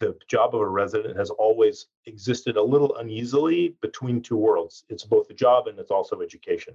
the 0.01 0.17
job 0.27 0.55
of 0.55 0.61
a 0.61 0.67
resident 0.67 1.15
has 1.15 1.29
always 1.29 1.85
existed 2.07 2.57
a 2.57 2.61
little 2.61 2.97
uneasily 2.97 3.75
between 3.81 4.19
two 4.19 4.35
worlds. 4.35 4.83
It's 4.89 5.05
both 5.05 5.29
a 5.29 5.33
job 5.33 5.67
and 5.67 5.77
it's 5.77 5.91
also 5.91 6.21
education. 6.21 6.73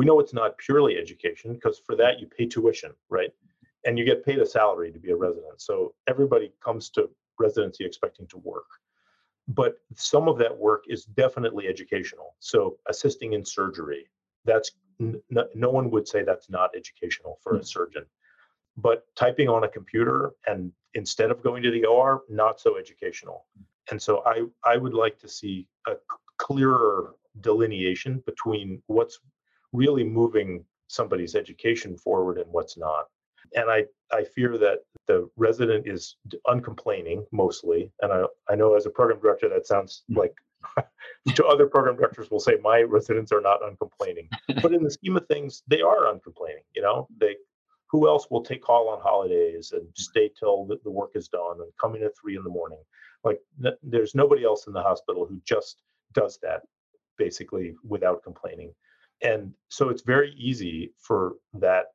We 0.00 0.06
know 0.06 0.18
it's 0.18 0.32
not 0.32 0.56
purely 0.56 0.96
education 0.96 1.52
because 1.52 1.78
for 1.86 1.94
that 1.96 2.20
you 2.20 2.26
pay 2.26 2.46
tuition, 2.46 2.92
right? 3.10 3.30
And 3.84 3.98
you 3.98 4.04
get 4.06 4.24
paid 4.24 4.38
a 4.38 4.46
salary 4.46 4.90
to 4.92 4.98
be 4.98 5.10
a 5.10 5.16
resident. 5.16 5.60
So 5.60 5.94
everybody 6.08 6.52
comes 6.64 6.88
to 6.90 7.10
residency 7.38 7.84
expecting 7.84 8.26
to 8.28 8.38
work. 8.38 8.70
But 9.48 9.74
some 9.94 10.26
of 10.26 10.38
that 10.38 10.56
work 10.56 10.84
is 10.88 11.04
definitely 11.04 11.68
educational. 11.68 12.34
So 12.38 12.78
assisting 12.88 13.34
in 13.34 13.44
surgery, 13.44 14.08
that's 14.46 14.70
no 14.98 15.70
one 15.70 15.90
would 15.90 16.08
say 16.08 16.22
that's 16.22 16.48
not 16.48 16.70
educational 16.74 17.38
for 17.42 17.56
a 17.56 17.58
hmm. 17.58 17.64
surgeon 17.64 18.06
but 18.76 19.04
typing 19.16 19.48
on 19.48 19.64
a 19.64 19.68
computer 19.68 20.32
and 20.46 20.72
instead 20.94 21.30
of 21.30 21.42
going 21.42 21.62
to 21.62 21.70
the 21.70 21.84
OR, 21.84 22.22
not 22.28 22.60
so 22.60 22.78
educational. 22.78 23.44
And 23.90 24.00
so 24.00 24.22
I, 24.24 24.44
I 24.64 24.76
would 24.76 24.94
like 24.94 25.18
to 25.20 25.28
see 25.28 25.66
a 25.86 25.94
clearer 26.38 27.14
delineation 27.40 28.22
between 28.26 28.82
what's 28.86 29.20
really 29.72 30.04
moving 30.04 30.64
somebody's 30.88 31.34
education 31.34 31.96
forward 31.96 32.38
and 32.38 32.50
what's 32.50 32.76
not. 32.76 33.06
And 33.54 33.70
I, 33.70 33.84
I 34.12 34.24
fear 34.24 34.58
that 34.58 34.80
the 35.06 35.28
resident 35.36 35.88
is 35.88 36.16
uncomplaining 36.46 37.24
mostly. 37.32 37.92
And 38.00 38.12
I, 38.12 38.24
I 38.48 38.54
know 38.54 38.74
as 38.74 38.86
a 38.86 38.90
program 38.90 39.20
director, 39.20 39.48
that 39.48 39.66
sounds 39.66 40.04
mm. 40.10 40.18
like 40.18 40.34
to 41.34 41.46
other 41.46 41.66
program 41.66 41.96
directors 41.96 42.30
will 42.30 42.40
say 42.40 42.58
my 42.62 42.82
residents 42.82 43.32
are 43.32 43.40
not 43.40 43.60
uncomplaining. 43.62 44.28
but 44.62 44.72
in 44.72 44.82
the 44.82 44.90
scheme 44.90 45.16
of 45.16 45.26
things, 45.26 45.62
they 45.68 45.80
are 45.80 46.12
uncomplaining. 46.12 46.64
You 46.74 46.82
know, 46.82 47.08
they 47.18 47.36
who 47.90 48.08
else 48.08 48.28
will 48.30 48.42
take 48.42 48.62
call 48.62 48.88
on 48.88 49.00
holidays 49.00 49.72
and 49.72 49.86
stay 49.96 50.30
till 50.38 50.64
the, 50.64 50.78
the 50.84 50.90
work 50.90 51.10
is 51.14 51.28
done 51.28 51.56
and 51.60 51.70
come 51.80 51.96
in 51.96 52.04
at 52.04 52.12
three 52.20 52.36
in 52.36 52.44
the 52.44 52.50
morning? 52.50 52.78
Like, 53.24 53.40
th- 53.60 53.74
there's 53.82 54.14
nobody 54.14 54.44
else 54.44 54.68
in 54.68 54.72
the 54.72 54.82
hospital 54.82 55.26
who 55.26 55.40
just 55.44 55.82
does 56.12 56.38
that 56.42 56.62
basically 57.18 57.74
without 57.84 58.22
complaining. 58.22 58.72
And 59.22 59.52
so 59.68 59.88
it's 59.88 60.02
very 60.02 60.34
easy 60.36 60.92
for 60.98 61.34
that 61.54 61.86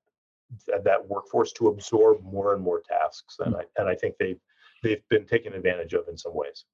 that 0.83 1.07
workforce 1.07 1.51
to 1.53 1.67
absorb 1.69 2.23
more 2.23 2.53
and 2.53 2.63
more 2.63 2.81
tasks, 2.87 3.37
and 3.39 3.55
I 3.55 3.61
and 3.77 3.89
I 3.89 3.95
think 3.95 4.15
they've 4.19 4.39
they've 4.83 5.01
been 5.09 5.25
taken 5.25 5.53
advantage 5.53 5.93
of 5.93 6.07
in 6.07 6.17
some 6.17 6.35
ways. 6.35 6.65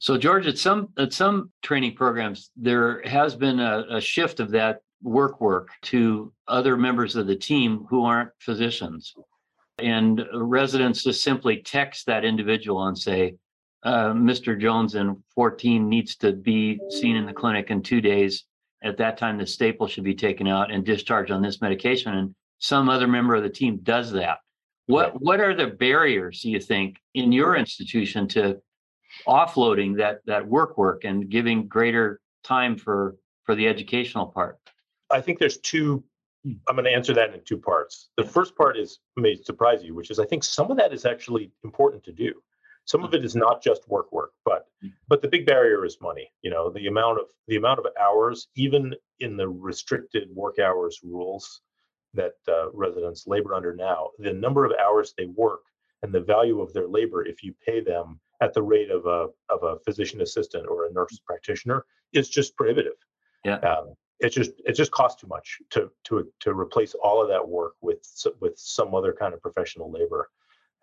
So 0.00 0.16
George, 0.16 0.46
at 0.46 0.58
some 0.58 0.88
at 0.98 1.12
some 1.12 1.50
training 1.62 1.94
programs, 1.94 2.50
there 2.56 3.02
has 3.04 3.34
been 3.34 3.60
a, 3.60 3.84
a 3.90 4.00
shift 4.00 4.40
of 4.40 4.50
that 4.50 4.80
work 5.02 5.40
work 5.40 5.70
to 5.82 6.32
other 6.46 6.76
members 6.76 7.16
of 7.16 7.26
the 7.26 7.36
team 7.36 7.86
who 7.88 8.04
aren't 8.04 8.30
physicians. 8.40 9.14
And 9.78 10.24
residents 10.32 11.04
just 11.04 11.22
simply 11.22 11.62
text 11.62 12.06
that 12.06 12.24
individual 12.24 12.88
and 12.88 12.98
say, 12.98 13.36
uh, 13.84 14.12
Mr. 14.12 14.60
Jones 14.60 14.96
in 14.96 15.22
14 15.34 15.88
needs 15.88 16.16
to 16.16 16.32
be 16.32 16.80
seen 16.90 17.14
in 17.16 17.26
the 17.26 17.32
clinic 17.32 17.70
in 17.70 17.82
two 17.82 18.00
days. 18.00 18.44
At 18.82 18.96
that 18.98 19.18
time, 19.18 19.38
the 19.38 19.46
staple 19.46 19.86
should 19.86 20.04
be 20.04 20.14
taken 20.14 20.46
out 20.46 20.70
and 20.70 20.84
discharged 20.84 21.30
on 21.30 21.42
this 21.42 21.60
medication. 21.60 22.14
And 22.14 22.34
some 22.58 22.88
other 22.88 23.08
member 23.08 23.34
of 23.34 23.42
the 23.42 23.50
team 23.50 23.78
does 23.82 24.12
that. 24.12 24.38
What 24.86 25.20
what 25.20 25.40
are 25.40 25.54
the 25.54 25.66
barriers, 25.66 26.40
do 26.40 26.50
you 26.50 26.60
think, 26.60 26.96
in 27.14 27.30
your 27.30 27.56
institution 27.56 28.26
to 28.28 28.60
offloading 29.26 29.96
that 29.98 30.20
that 30.26 30.46
work 30.46 30.78
work 30.78 31.04
and 31.04 31.28
giving 31.28 31.68
greater 31.68 32.20
time 32.42 32.76
for 32.76 33.16
for 33.44 33.54
the 33.54 33.68
educational 33.68 34.26
part? 34.26 34.58
I 35.10 35.20
think 35.20 35.38
there's 35.38 35.58
two. 35.58 36.02
I'm 36.68 36.76
going 36.76 36.84
to 36.84 36.92
answer 36.92 37.12
that 37.14 37.34
in 37.34 37.42
two 37.44 37.58
parts. 37.58 38.08
The 38.16 38.24
first 38.24 38.56
part 38.56 38.78
is 38.78 39.00
may 39.16 39.36
surprise 39.36 39.82
you, 39.82 39.94
which 39.94 40.10
is 40.10 40.18
I 40.18 40.24
think 40.24 40.44
some 40.44 40.70
of 40.70 40.76
that 40.78 40.92
is 40.92 41.04
actually 41.04 41.50
important 41.64 42.02
to 42.04 42.12
do. 42.12 42.32
Some 42.88 43.04
of 43.04 43.12
it 43.12 43.22
is 43.22 43.36
not 43.36 43.62
just 43.62 43.86
work 43.86 44.10
work, 44.12 44.32
but 44.46 44.66
hmm. 44.80 44.88
but 45.08 45.20
the 45.20 45.28
big 45.28 45.44
barrier 45.44 45.84
is 45.84 45.98
money. 46.00 46.32
You 46.40 46.50
know, 46.50 46.70
the 46.70 46.86
amount 46.86 47.20
of 47.20 47.26
the 47.46 47.56
amount 47.56 47.80
of 47.80 47.86
hours, 48.00 48.48
even 48.56 48.94
in 49.20 49.36
the 49.36 49.48
restricted 49.48 50.28
work 50.34 50.58
hours 50.58 51.00
rules 51.04 51.60
that 52.14 52.36
uh, 52.48 52.70
residents 52.72 53.26
labor 53.26 53.54
under 53.54 53.74
now, 53.74 54.08
the 54.18 54.32
number 54.32 54.64
of 54.64 54.72
hours 54.80 55.12
they 55.16 55.26
work 55.26 55.60
and 56.02 56.12
the 56.12 56.20
value 56.20 56.62
of 56.62 56.72
their 56.72 56.88
labor, 56.88 57.26
if 57.26 57.42
you 57.42 57.54
pay 57.66 57.80
them 57.80 58.18
at 58.40 58.54
the 58.54 58.62
rate 58.62 58.90
of 58.90 59.04
a 59.04 59.26
of 59.54 59.62
a 59.62 59.78
physician 59.80 60.22
assistant 60.22 60.66
or 60.66 60.86
a 60.86 60.92
nurse 60.92 61.20
practitioner, 61.26 61.84
is 62.14 62.30
just 62.30 62.56
prohibitive. 62.56 62.96
Yeah. 63.44 63.58
Um, 63.58 63.94
it 64.20 64.30
just 64.30 64.52
it 64.64 64.72
just 64.72 64.92
costs 64.92 65.20
too 65.20 65.26
much 65.26 65.58
to 65.70 65.90
to 66.04 66.26
to 66.40 66.54
replace 66.54 66.94
all 66.94 67.20
of 67.20 67.28
that 67.28 67.46
work 67.46 67.74
with 67.82 68.02
with 68.40 68.54
some 68.56 68.94
other 68.94 69.12
kind 69.12 69.34
of 69.34 69.42
professional 69.42 69.92
labor. 69.92 70.30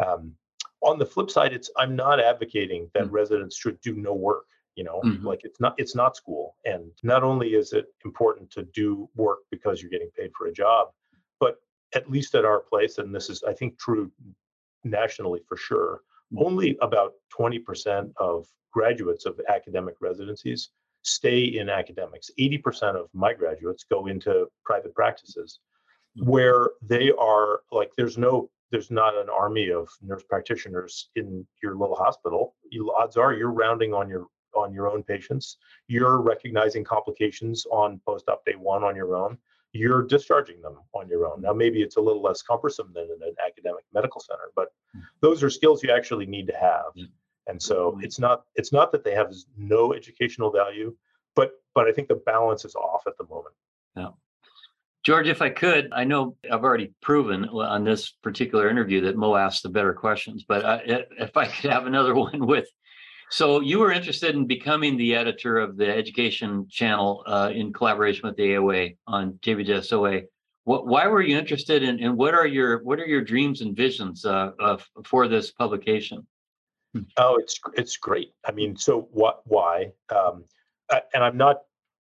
Um, 0.06 0.36
on 0.86 1.00
the 1.00 1.06
flip 1.06 1.30
side, 1.30 1.52
it's 1.52 1.70
I'm 1.78 1.96
not 1.96 2.20
advocating 2.20 2.90
that 2.94 3.06
mm-hmm. 3.06 3.14
residents 3.14 3.58
should 3.58 3.82
do 3.82 3.96
no 3.96 4.14
work. 4.14 4.46
You 4.76 4.84
know, 4.84 5.02
mm-hmm. 5.04 5.26
like 5.26 5.42
it's 5.44 5.60
not 5.60 5.74
it's 5.78 5.96
not 5.96 6.16
school, 6.16 6.56
and 6.66 6.92
not 7.02 7.24
only 7.24 7.50
is 7.56 7.74
it 7.74 7.88
important 8.04 8.52
to 8.52 8.64
do 8.74 9.10
work 9.16 9.40
because 9.50 9.82
you're 9.82 9.92
getting 9.92 10.12
paid 10.18 10.32
for 10.38 10.48
a 10.48 10.54
job, 10.54 10.90
but 11.40 11.58
at 11.94 12.10
least 12.10 12.36
at 12.36 12.46
our 12.46 12.60
place, 12.60 12.98
and 12.98 13.14
this 13.16 13.30
is 13.30 13.44
I 13.44 13.54
think 13.54 13.80
true 13.80 14.12
nationally 14.84 15.42
for 15.48 15.58
sure, 15.58 16.02
mm-hmm. 16.34 16.46
only 16.46 16.78
about 16.82 17.14
20% 17.38 18.12
of 18.18 18.46
graduates 18.72 19.26
of 19.26 19.40
academic 19.50 19.96
residencies 20.02 20.70
stay 21.04 21.44
in 21.44 21.70
academics. 21.70 22.30
80% 22.40 22.96
of 22.96 23.08
my 23.14 23.34
graduates 23.34 23.86
go 23.90 24.08
into 24.08 24.48
private 24.66 24.94
practices 24.94 25.60
mm-hmm. 26.18 26.30
where 26.30 26.72
they 26.82 27.12
are 27.18 27.62
like 27.72 27.92
there's 27.96 28.18
no 28.18 28.50
there's 28.72 28.92
not 28.92 29.16
an 29.16 29.28
army 29.30 29.70
of 29.72 29.90
nurse 30.02 30.24
practitioners 30.24 31.10
in 31.16 31.46
your 31.62 31.76
little 31.76 31.96
hospital. 31.96 32.56
You, 32.72 32.94
odds 32.94 33.18
are 33.18 33.34
you're 33.34 33.52
rounding 33.52 33.94
on 33.94 34.10
your 34.10 34.28
on 34.56 34.74
your 34.74 34.90
own 34.90 35.04
patients. 35.04 35.58
You're 35.88 36.22
recognizing 36.22 36.84
complications 36.84 37.66
on 37.72 38.00
post-op 38.06 38.46
day 38.46 38.56
one 38.56 38.84
on 38.84 38.96
your 38.96 39.16
own. 39.16 39.38
You're 39.74 40.04
discharging 40.04 40.62
them 40.62 40.78
on 40.94 41.10
your 41.10 41.28
own. 41.28 41.42
Now, 41.42 41.52
maybe 41.52 41.82
it's 41.82 41.98
a 41.98 42.02
little 42.02 42.22
less 42.22 42.42
cumbersome 42.42 42.94
than 42.94 43.04
in 43.04 43.22
an 43.22 43.36
academic 43.46 43.84
medical 43.94 44.22
center, 44.22 44.52
but 44.56 44.70
mm. 44.96 45.02
those 45.20 45.44
are 45.44 45.50
skills 45.50 45.84
you 45.84 45.92
actually 45.92 46.26
need 46.26 46.48
to 46.48 46.56
have. 46.56 46.86
And 47.48 47.62
so 47.62 48.00
it's 48.02 48.18
not 48.18 48.44
it's 48.56 48.72
not 48.72 48.92
that 48.92 49.04
they 49.04 49.14
have 49.14 49.34
no 49.58 49.94
educational 49.94 50.52
value, 50.52 50.96
but 51.36 51.52
but 51.74 51.88
I 51.88 51.92
think 51.92 52.08
the 52.08 52.16
balance 52.16 52.66
is 52.66 52.76
off 52.76 53.04
at 53.06 53.18
the 53.18 53.26
moment. 53.26 53.56
Yeah. 53.96 54.10
George, 55.06 55.28
if 55.28 55.42
I 55.42 55.50
could, 55.50 55.90
I 55.92 56.04
know 56.04 56.36
I've 56.52 56.64
already 56.64 56.92
proven 57.02 57.46
on 57.46 57.84
this 57.84 58.10
particular 58.24 58.70
interview 58.70 59.02
that 59.02 59.16
Mo 59.16 59.36
asked 59.36 59.62
the 59.62 59.70
better 59.70 59.94
questions, 59.94 60.44
but 60.48 60.66
I, 60.66 61.06
if 61.20 61.38
I 61.38 61.46
could 61.46 61.70
have 61.70 61.86
another 61.86 62.16
one 62.28 62.48
with, 62.48 62.68
so 63.30 63.60
you 63.60 63.80
were 63.80 63.92
interested 63.92 64.36
in 64.36 64.48
becoming 64.48 64.98
the 64.98 65.16
editor 65.16 65.60
of 65.60 65.78
the 65.78 65.88
education 65.88 66.68
channel 66.70 67.24
uh, 67.28 67.52
in 67.54 67.72
collaboration 67.72 68.28
with 68.28 68.36
the 68.36 68.44
AOA 68.44 68.98
on 69.08 69.34
JBJSOA. 69.44 70.24
What, 70.64 70.88
why 70.88 71.06
were 71.08 71.22
you 71.22 71.38
interested 71.38 71.84
in, 71.84 72.04
and 72.04 72.18
what 72.18 72.34
are 72.34 72.48
your 72.48 72.84
what 72.84 73.00
are 73.00 73.06
your 73.06 73.22
dreams 73.22 73.62
and 73.62 73.76
visions 73.76 74.26
uh, 74.26 74.78
for 75.04 75.28
this 75.28 75.52
publication? 75.52 76.26
Oh, 77.18 77.38
it's 77.38 77.60
it's 77.74 77.98
great. 77.98 78.32
I 78.46 78.52
mean, 78.52 78.76
so 78.76 79.08
what? 79.12 79.42
Why? 79.46 79.92
Um, 80.16 80.46
and 81.14 81.24
I'm 81.24 81.38
not. 81.38 81.58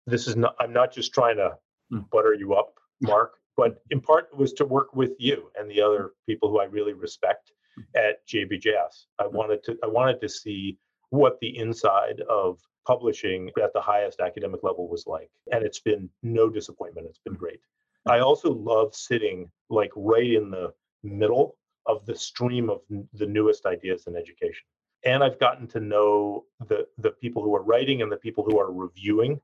This 0.07 0.27
is 0.27 0.37
not. 0.37 0.55
I'm 0.59 0.73
not 0.73 0.93
just 0.93 1.13
trying 1.13 1.37
to 1.37 1.53
mm. 1.93 2.09
butter 2.11 2.33
you 2.33 2.55
up, 2.55 2.75
Marc. 3.05 3.35
But 3.57 3.83
in 3.91 4.01
part, 4.01 4.29
it 4.33 4.39
was 4.39 4.53
to 4.55 4.65
work 4.65 4.95
with 4.95 5.13
you 5.19 5.51
and 5.57 5.71
the 5.71 5.81
other 5.81 6.13
people 6.27 6.51
who 6.51 6.59
I 6.59 6.65
really 6.65 6.93
respect 6.93 7.53
at 7.95 8.27
JBJS. 8.27 9.07
I 9.19 9.25
hmm. 9.25 9.37
wanted 9.37 9.65
to. 9.65 9.79
I 9.83 9.87
wanted 9.87 10.21
to 10.21 10.29
see 10.29 10.79
what 11.11 11.39
the 11.41 11.57
inside 11.57 12.21
of 12.29 12.59
publishing 12.87 13.51
at 13.63 13.73
the 13.73 13.81
highest 13.81 14.21
academic 14.21 14.63
level 14.63 14.89
was 14.89 15.07
like. 15.07 15.31
And 15.53 15.65
it's 15.65 15.81
been 15.81 16.11
no 16.23 16.51
disappointment. 16.51 17.07
It's 17.09 17.21
been 17.25 17.35
great. 17.35 17.61
I 18.07 18.19
also 18.19 18.53
love 18.53 18.95
sitting 18.95 19.51
like 19.71 19.91
right 19.97 20.33
in 20.33 20.51
the 20.51 20.75
middle 21.03 21.57
of 21.87 22.05
the 22.05 22.17
stream 22.17 22.69
of 22.69 22.81
the 23.15 23.27
newest 23.27 23.65
ideas 23.67 24.07
in 24.07 24.17
education. 24.17 24.67
And 25.05 25.23
I've 25.23 25.39
gotten 25.39 25.67
to 25.69 25.81
know 25.81 26.45
the, 26.67 26.87
the 26.99 27.11
people 27.11 27.43
who 27.43 27.55
are 27.55 27.63
writing 27.63 28.03
and 28.03 28.11
the 28.11 28.17
people 28.17 28.45
who 28.45 28.59
are 28.59 28.73
reviewing, 28.73 29.41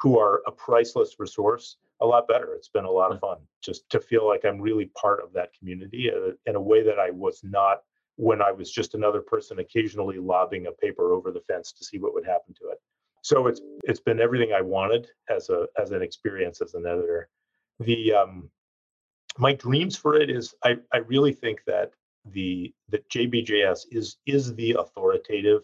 who 0.00 0.18
are 0.18 0.42
a 0.46 0.52
priceless 0.52 1.16
resource, 1.18 1.76
a 2.00 2.06
lot 2.06 2.28
better. 2.28 2.54
It's 2.54 2.68
been 2.68 2.84
a 2.84 2.90
lot 2.90 3.12
of 3.12 3.20
fun 3.20 3.38
just 3.62 3.88
to 3.90 4.00
feel 4.00 4.26
like 4.26 4.44
I'm 4.44 4.60
really 4.60 4.90
part 5.00 5.22
of 5.22 5.32
that 5.34 5.50
community 5.58 6.10
uh, 6.10 6.32
in 6.46 6.56
a 6.56 6.60
way 6.60 6.82
that 6.82 6.98
I 6.98 7.10
was 7.10 7.40
not 7.42 7.80
when 8.16 8.42
I 8.42 8.52
was 8.52 8.70
just 8.70 8.94
another 8.94 9.20
person 9.20 9.58
occasionally 9.58 10.18
lobbing 10.18 10.66
a 10.66 10.72
paper 10.72 11.12
over 11.12 11.30
the 11.30 11.40
fence 11.40 11.72
to 11.72 11.84
see 11.84 11.98
what 11.98 12.14
would 12.14 12.26
happen 12.26 12.54
to 12.60 12.68
it. 12.70 12.78
So 13.22 13.46
it's 13.46 13.60
it's 13.84 14.00
been 14.00 14.20
everything 14.20 14.52
I 14.52 14.62
wanted 14.62 15.08
as 15.28 15.50
a 15.50 15.66
as 15.78 15.90
an 15.90 16.02
experience 16.02 16.60
as 16.60 16.74
an 16.74 16.86
editor. 16.86 17.28
The 17.80 18.14
um, 18.14 18.50
my 19.38 19.52
dreams 19.54 19.96
for 19.96 20.16
it 20.16 20.30
is 20.30 20.54
I 20.64 20.76
I 20.92 20.98
really 20.98 21.32
think 21.32 21.62
that 21.66 21.92
the 22.24 22.72
that 22.88 23.08
JBJS 23.10 23.86
is 23.90 24.16
is 24.26 24.54
the 24.54 24.76
authoritative 24.78 25.62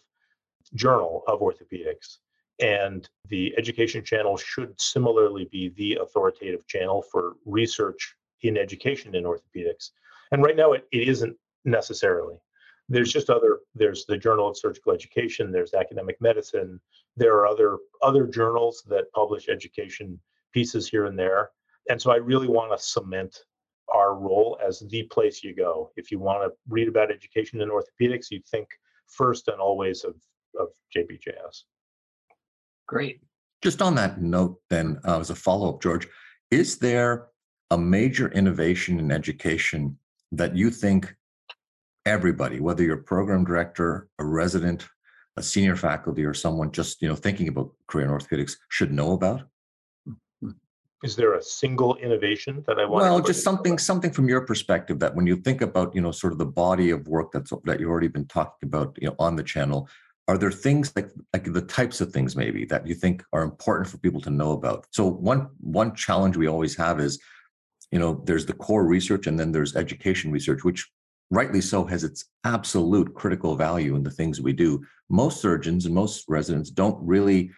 journal 0.74 1.22
of 1.28 1.40
orthopedics 1.40 2.18
and 2.60 3.08
the 3.28 3.54
education 3.58 4.04
channel 4.04 4.36
should 4.36 4.80
similarly 4.80 5.48
be 5.50 5.70
the 5.76 5.98
authoritative 6.02 6.66
channel 6.66 7.02
for 7.02 7.36
research 7.44 8.14
in 8.42 8.56
education 8.56 9.14
in 9.14 9.24
orthopedics. 9.24 9.90
And 10.32 10.42
right 10.42 10.56
now 10.56 10.72
it, 10.72 10.86
it 10.92 11.08
isn't 11.08 11.36
necessarily. 11.64 12.36
There's 12.88 13.12
just 13.12 13.30
other 13.30 13.60
there's 13.74 14.06
the 14.06 14.16
journal 14.16 14.48
of 14.48 14.56
surgical 14.56 14.92
education 14.92 15.50
there's 15.50 15.74
academic 15.74 16.20
medicine 16.20 16.80
there 17.16 17.34
are 17.34 17.46
other 17.46 17.78
other 18.00 18.26
journals 18.26 18.84
that 18.88 19.10
publish 19.12 19.48
education 19.48 20.20
pieces 20.52 20.88
here 20.88 21.06
and 21.06 21.18
there. 21.18 21.50
And 21.90 22.00
so 22.00 22.10
i 22.12 22.16
really 22.16 22.48
want 22.48 22.76
to 22.76 22.84
cement 22.84 23.36
our 23.92 24.14
role 24.14 24.58
as 24.66 24.80
the 24.88 25.04
place 25.04 25.44
you 25.44 25.54
go. 25.54 25.90
If 25.96 26.10
you 26.10 26.18
want 26.18 26.42
to 26.42 26.56
read 26.68 26.88
about 26.88 27.10
education 27.10 27.60
in 27.60 27.70
orthopedics 27.70 28.30
you 28.30 28.40
think 28.50 28.68
first 29.08 29.48
and 29.48 29.60
always 29.60 30.04
of 30.04 30.14
of 30.58 30.68
jbjs 30.96 31.64
great 32.86 33.20
just 33.62 33.82
on 33.82 33.94
that 33.94 34.20
note 34.20 34.58
then 34.70 34.98
uh, 35.06 35.18
as 35.18 35.30
a 35.30 35.34
follow-up 35.34 35.82
george 35.82 36.06
is 36.50 36.78
there 36.78 37.28
a 37.70 37.78
major 37.78 38.28
innovation 38.32 39.00
in 39.00 39.10
education 39.10 39.98
that 40.32 40.54
you 40.56 40.70
think 40.70 41.14
everybody, 42.06 42.60
whether 42.60 42.82
you're 42.82 42.98
a 42.98 43.02
program 43.02 43.44
director, 43.44 44.08
a 44.18 44.24
resident, 44.24 44.86
a 45.36 45.42
senior 45.42 45.76
faculty, 45.76 46.24
or 46.24 46.32
someone 46.32 46.70
just 46.70 47.02
you 47.02 47.08
know 47.08 47.16
thinking 47.16 47.48
about 47.48 47.72
career 47.88 48.06
in 48.06 48.12
orthopedics, 48.12 48.56
should 48.68 48.92
know 48.92 49.12
about? 49.12 49.42
Is 51.04 51.14
there 51.14 51.34
a 51.34 51.42
single 51.42 51.96
innovation 51.96 52.64
that 52.66 52.78
I 52.78 52.86
want? 52.86 53.02
Well, 53.02 53.20
just 53.20 53.44
something 53.44 53.72
about? 53.72 53.80
something 53.80 54.10
from 54.10 54.28
your 54.28 54.40
perspective 54.40 54.98
that 55.00 55.14
when 55.14 55.26
you 55.26 55.36
think 55.36 55.60
about 55.60 55.94
you 55.94 56.00
know 56.00 56.12
sort 56.12 56.32
of 56.32 56.38
the 56.38 56.46
body 56.46 56.90
of 56.90 57.06
work 57.06 57.32
that's 57.32 57.52
that 57.64 57.80
you've 57.80 57.90
already 57.90 58.08
been 58.08 58.26
talking 58.26 58.66
about 58.66 58.96
you 59.00 59.08
know 59.08 59.16
on 59.18 59.36
the 59.36 59.42
channel, 59.42 59.88
are 60.28 60.38
there 60.38 60.50
things 60.50 60.92
like 60.96 61.10
like 61.32 61.52
the 61.52 61.62
types 61.62 62.00
of 62.00 62.12
things 62.12 62.34
maybe 62.34 62.64
that 62.66 62.86
you 62.86 62.94
think 62.94 63.22
are 63.32 63.42
important 63.42 63.88
for 63.88 63.98
people 63.98 64.20
to 64.22 64.30
know 64.30 64.52
about? 64.52 64.86
So 64.90 65.06
one 65.06 65.48
one 65.60 65.94
challenge 65.94 66.36
we 66.36 66.48
always 66.48 66.76
have 66.76 67.00
is 67.00 67.18
you 67.92 67.98
know 67.98 68.22
there's 68.24 68.46
the 68.46 68.52
core 68.52 68.86
research 68.86 69.26
and 69.26 69.38
then 69.38 69.52
there's 69.52 69.76
education 69.76 70.32
research 70.32 70.64
which 70.64 70.88
rightly 71.30 71.60
so, 71.60 71.84
has 71.84 72.04
its 72.04 72.26
absolute 72.44 73.14
critical 73.14 73.56
value 73.56 73.96
in 73.96 74.02
the 74.02 74.10
things 74.10 74.40
we 74.40 74.52
do. 74.52 74.84
Most 75.08 75.40
surgeons 75.40 75.86
and 75.86 75.94
most 75.94 76.24
residents 76.28 76.70
don't 76.70 76.98
really, 77.04 77.50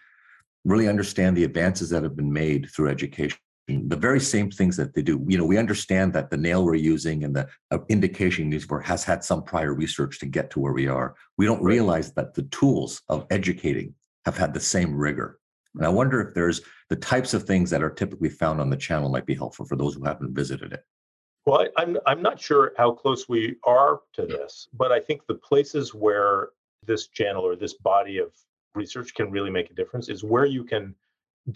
really 0.64 0.88
understand 0.88 1.36
the 1.36 1.44
advances 1.44 1.90
that 1.90 2.02
have 2.02 2.16
been 2.16 2.32
made 2.32 2.68
through 2.70 2.88
education. 2.88 3.38
The 3.68 3.96
very 3.96 4.18
same 4.18 4.50
things 4.50 4.76
that 4.78 4.94
they 4.94 5.02
do. 5.02 5.22
You 5.28 5.36
know, 5.36 5.44
we 5.44 5.58
understand 5.58 6.14
that 6.14 6.30
the 6.30 6.38
nail 6.38 6.64
we're 6.64 6.74
using 6.74 7.24
and 7.24 7.36
the 7.36 7.46
uh, 7.70 7.78
indication 7.90 8.50
used 8.50 8.66
for 8.66 8.80
has 8.80 9.04
had 9.04 9.22
some 9.22 9.42
prior 9.42 9.74
research 9.74 10.18
to 10.20 10.26
get 10.26 10.50
to 10.50 10.60
where 10.60 10.72
we 10.72 10.88
are. 10.88 11.14
We 11.36 11.44
don't 11.44 11.62
realize 11.62 12.12
that 12.14 12.32
the 12.32 12.44
tools 12.44 13.02
of 13.10 13.26
educating 13.30 13.94
have 14.24 14.38
had 14.38 14.54
the 14.54 14.60
same 14.60 14.94
rigor. 14.96 15.38
And 15.74 15.84
I 15.84 15.90
wonder 15.90 16.20
if 16.20 16.34
there's 16.34 16.62
the 16.88 16.96
types 16.96 17.34
of 17.34 17.42
things 17.42 17.68
that 17.70 17.82
are 17.82 17.90
typically 17.90 18.30
found 18.30 18.60
on 18.60 18.70
the 18.70 18.76
channel 18.76 19.10
might 19.10 19.26
be 19.26 19.34
helpful 19.34 19.66
for 19.66 19.76
those 19.76 19.94
who 19.94 20.04
haven't 20.04 20.34
visited 20.34 20.72
it. 20.72 20.82
Well, 21.44 21.60
I, 21.60 21.82
I'm 21.82 21.98
I'm 22.06 22.22
not 22.22 22.40
sure 22.40 22.72
how 22.76 22.92
close 22.92 23.28
we 23.28 23.56
are 23.64 24.00
to 24.14 24.26
this, 24.26 24.68
but 24.72 24.92
I 24.92 25.00
think 25.00 25.26
the 25.26 25.34
places 25.34 25.94
where 25.94 26.50
this 26.86 27.08
channel 27.08 27.42
or 27.42 27.54
this 27.54 27.74
body 27.74 28.18
of 28.18 28.32
research 28.74 29.14
can 29.14 29.30
really 29.30 29.50
make 29.50 29.70
a 29.70 29.74
difference 29.74 30.08
is 30.08 30.24
where 30.24 30.46
you 30.46 30.64
can 30.64 30.94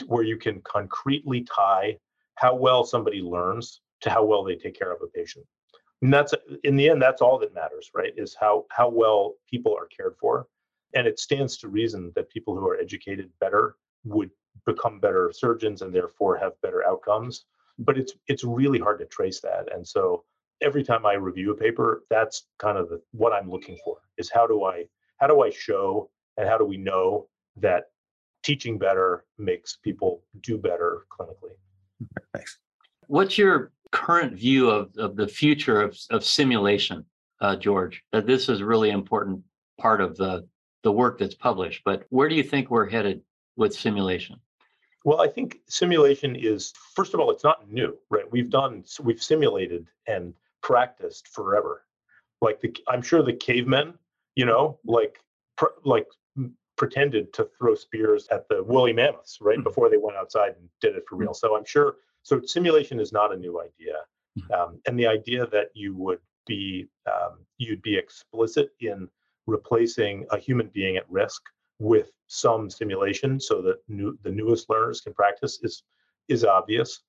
where 0.07 0.23
you 0.23 0.37
can 0.37 0.61
concretely 0.63 1.43
tie 1.43 1.99
how 2.37 2.55
well 2.55 2.85
somebody 2.85 3.21
learns 3.21 3.81
to 4.01 4.11
how 4.11 4.25
well 4.25 4.43
they 4.43 4.57
take 4.57 4.79
care 4.79 4.93
of 4.93 5.01
a 5.03 5.07
patient. 5.07 5.45
And 6.01 6.13
that's 6.13 6.35
in 6.65 6.77
the 6.77 6.89
end, 6.89 7.01
that's 7.01 7.23
all 7.23 7.39
that 7.39 7.55
matters, 7.55 7.91
right? 7.95 8.13
Is 8.17 8.37
how 8.39 8.67
how 8.71 8.89
well 8.89 9.35
people 9.49 9.75
are 9.77 9.87
cared 9.87 10.17
for. 10.21 10.49
And 10.95 11.07
it 11.07 11.19
stands 11.19 11.57
to 11.59 11.69
reason 11.69 12.13
that 12.17 12.29
people 12.29 12.57
who 12.57 12.67
are 12.67 12.77
educated 12.77 13.31
better 13.41 13.77
would 14.05 14.31
become 14.67 15.01
better 15.01 15.33
surgeons 15.35 15.83
and 15.83 15.95
therefore 15.95 16.37
have 16.37 16.61
better 16.61 16.85
outcomes 16.85 17.45
but 17.79 17.99
it's 17.99 18.13
it's 18.29 18.45
really 18.45 18.79
hard 18.79 18.99
to 18.99 19.07
trace 19.07 19.41
that 19.41 19.73
and 19.75 19.87
so 19.87 20.25
every 20.61 20.83
time 20.83 21.07
i 21.07 21.15
review 21.15 21.53
a 21.53 21.57
paper 21.57 22.05
that's 22.11 22.47
kind 22.59 22.79
of 22.79 22.89
the, 22.89 23.01
what 23.13 23.33
i'm 23.33 23.51
looking 23.51 23.77
for 23.85 23.99
is 24.19 24.31
how 24.31 24.47
do 24.47 24.65
i 24.65 24.85
how 25.19 25.27
do 25.27 25.43
i 25.43 25.51
show 25.51 26.09
and 26.37 26.49
how 26.49 26.59
do 26.59 26.65
we 26.65 26.77
know 26.77 27.27
that 27.57 27.85
teaching 28.43 28.79
better 28.79 29.25
makes 29.39 29.77
people 29.77 30.23
do 30.41 30.59
better 30.59 31.07
clinically 31.11 31.55
thanks 32.35 32.59
what's 33.07 33.39
your 33.39 33.73
current 33.91 34.33
view 34.35 34.71
of, 34.71 34.91
of 34.97 35.17
the 35.17 35.29
future 35.29 35.83
of, 35.83 35.97
of 36.11 36.25
simulation 36.25 37.05
uh, 37.41 37.57
george 37.57 38.03
that 38.13 38.27
this 38.27 38.49
is 38.49 38.61
a 38.61 38.65
really 38.65 38.91
important 38.91 39.41
part 39.79 40.01
of 40.01 40.17
the 40.17 40.47
the 40.83 40.93
work 40.93 41.19
that's 41.19 41.35
published 41.35 41.83
but 41.85 42.05
where 42.11 42.29
do 42.29 42.35
you 42.35 42.43
think 42.43 42.71
we're 42.71 42.89
headed 42.89 43.21
with 43.57 43.75
simulation 43.75 44.37
well, 45.05 45.21
I 45.21 45.29
think 45.29 45.61
simulation 45.69 46.37
is, 46.37 46.73
first 46.95 47.15
of 47.15 47.21
all, 47.21 47.31
it's 47.31 47.43
not 47.43 47.71
new, 47.71 47.99
right? 48.11 48.31
We've 48.31 48.51
done, 48.51 48.85
we've 49.03 49.23
simulated 49.23 49.89
and 50.07 50.33
practiced 50.63 51.29
forever. 51.29 51.85
Like 52.41 52.61
the, 52.61 52.75
I'm 52.89 53.03
sure 53.03 53.23
the 53.23 53.33
cavemen, 53.33 53.95
you 54.37 54.47
know, 54.47 54.79
like, 54.85 55.19
pr- 55.57 55.79
like 55.85 56.07
pretended 56.83 57.33
to 57.33 57.49
throw 57.57 57.77
spears 57.77 58.27
at 58.33 58.49
the 58.49 58.61
woolly 58.61 58.93
mammoths, 58.93 59.39
right? 59.41 59.59
Mm-hmm. 59.59 59.63
Before 59.63 59.89
they 59.89 59.99
went 59.99 60.17
outside 60.17 60.57
and 60.59 60.69
did 60.81 60.97
it 60.97 61.05
for 61.09 61.15
real. 61.15 61.33
So 61.33 61.57
I'm 61.57 61.65
sure, 61.65 61.95
so 62.25 62.41
simulation 62.45 62.99
is 62.99 63.13
not 63.13 63.33
a 63.33 63.37
new 63.37 63.61
idea. 63.61 63.99
Hmm. 64.37 64.53
Um, 64.53 64.81
and 64.89 64.99
the 64.99 65.07
idea 65.07 65.47
that 65.47 65.69
you 65.75 65.95
would 65.95 66.19
be, 66.45 66.89
um, 67.07 67.35
you'd 67.59 67.83
be 67.83 67.97
explicit 67.97 68.71
in 68.81 69.09
replacing 69.47 70.27
a 70.33 70.39
human 70.39 70.71
being 70.75 70.97
at 70.97 71.09
risk 71.09 71.43
with 71.79 72.11
some 72.27 72.69
simulation 72.69 73.39
so 73.39 73.63
that 73.63 73.77
new, 73.87 74.19
the 74.25 74.33
newest 74.33 74.69
learners 74.69 75.01
can 75.03 75.15
practice 75.15 75.61
is 75.63 75.85
is 76.27 76.45
obvious. 76.45 77.01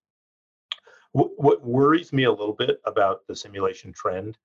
What, 1.14 1.32
what 1.38 1.66
worries 1.66 2.14
me 2.14 2.26
a 2.26 2.32
little 2.32 2.54
bit 2.54 2.80
about 2.86 3.26
the 3.28 3.36
simulation 3.36 3.92
trend 3.92 4.38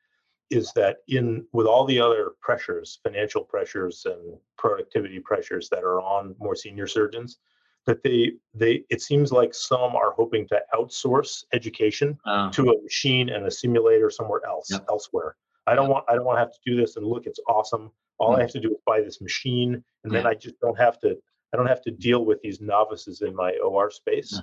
is 0.50 0.72
that 0.74 0.98
in 1.08 1.46
with 1.52 1.66
all 1.66 1.84
the 1.84 2.00
other 2.00 2.32
pressures, 2.40 3.00
financial 3.02 3.42
pressures 3.42 4.06
and 4.06 4.38
productivity 4.56 5.20
pressures 5.20 5.68
that 5.70 5.84
are 5.84 6.00
on 6.00 6.34
more 6.38 6.54
senior 6.54 6.86
surgeons, 6.86 7.38
that 7.86 8.02
they 8.02 8.32
they 8.54 8.84
it 8.90 9.00
seems 9.02 9.32
like 9.32 9.54
some 9.54 9.94
are 9.96 10.12
hoping 10.12 10.46
to 10.48 10.60
outsource 10.74 11.44
education 11.52 12.18
uh, 12.26 12.50
to 12.50 12.70
a 12.70 12.82
machine 12.82 13.28
and 13.28 13.46
a 13.46 13.50
simulator 13.50 14.10
somewhere 14.10 14.40
else 14.46 14.70
elsewhere. 14.88 15.36
I 15.66 15.74
don't 15.74 15.88
want 15.88 16.04
I 16.08 16.14
don't 16.14 16.24
want 16.24 16.36
to 16.36 16.40
have 16.40 16.52
to 16.52 16.58
do 16.64 16.76
this 16.76 16.96
and 16.96 17.06
look 17.06 17.26
it's 17.26 17.40
awesome. 17.48 17.90
All 18.18 18.32
I 18.32 18.36
hmm. 18.36 18.40
have 18.42 18.50
to 18.50 18.60
do 18.60 18.70
is 18.70 18.78
buy 18.86 19.00
this 19.00 19.20
machine, 19.20 19.82
and 20.04 20.12
then 20.12 20.26
I 20.26 20.34
just 20.34 20.58
don't 20.60 20.78
have 20.78 20.98
to. 21.00 21.16
I 21.52 21.56
don't 21.56 21.66
have 21.66 21.82
to 21.82 21.90
deal 21.90 22.26
with 22.26 22.40
these 22.42 22.60
novices 22.60 23.22
in 23.22 23.34
my 23.34 23.52
OR 23.64 23.90
space. 23.90 24.38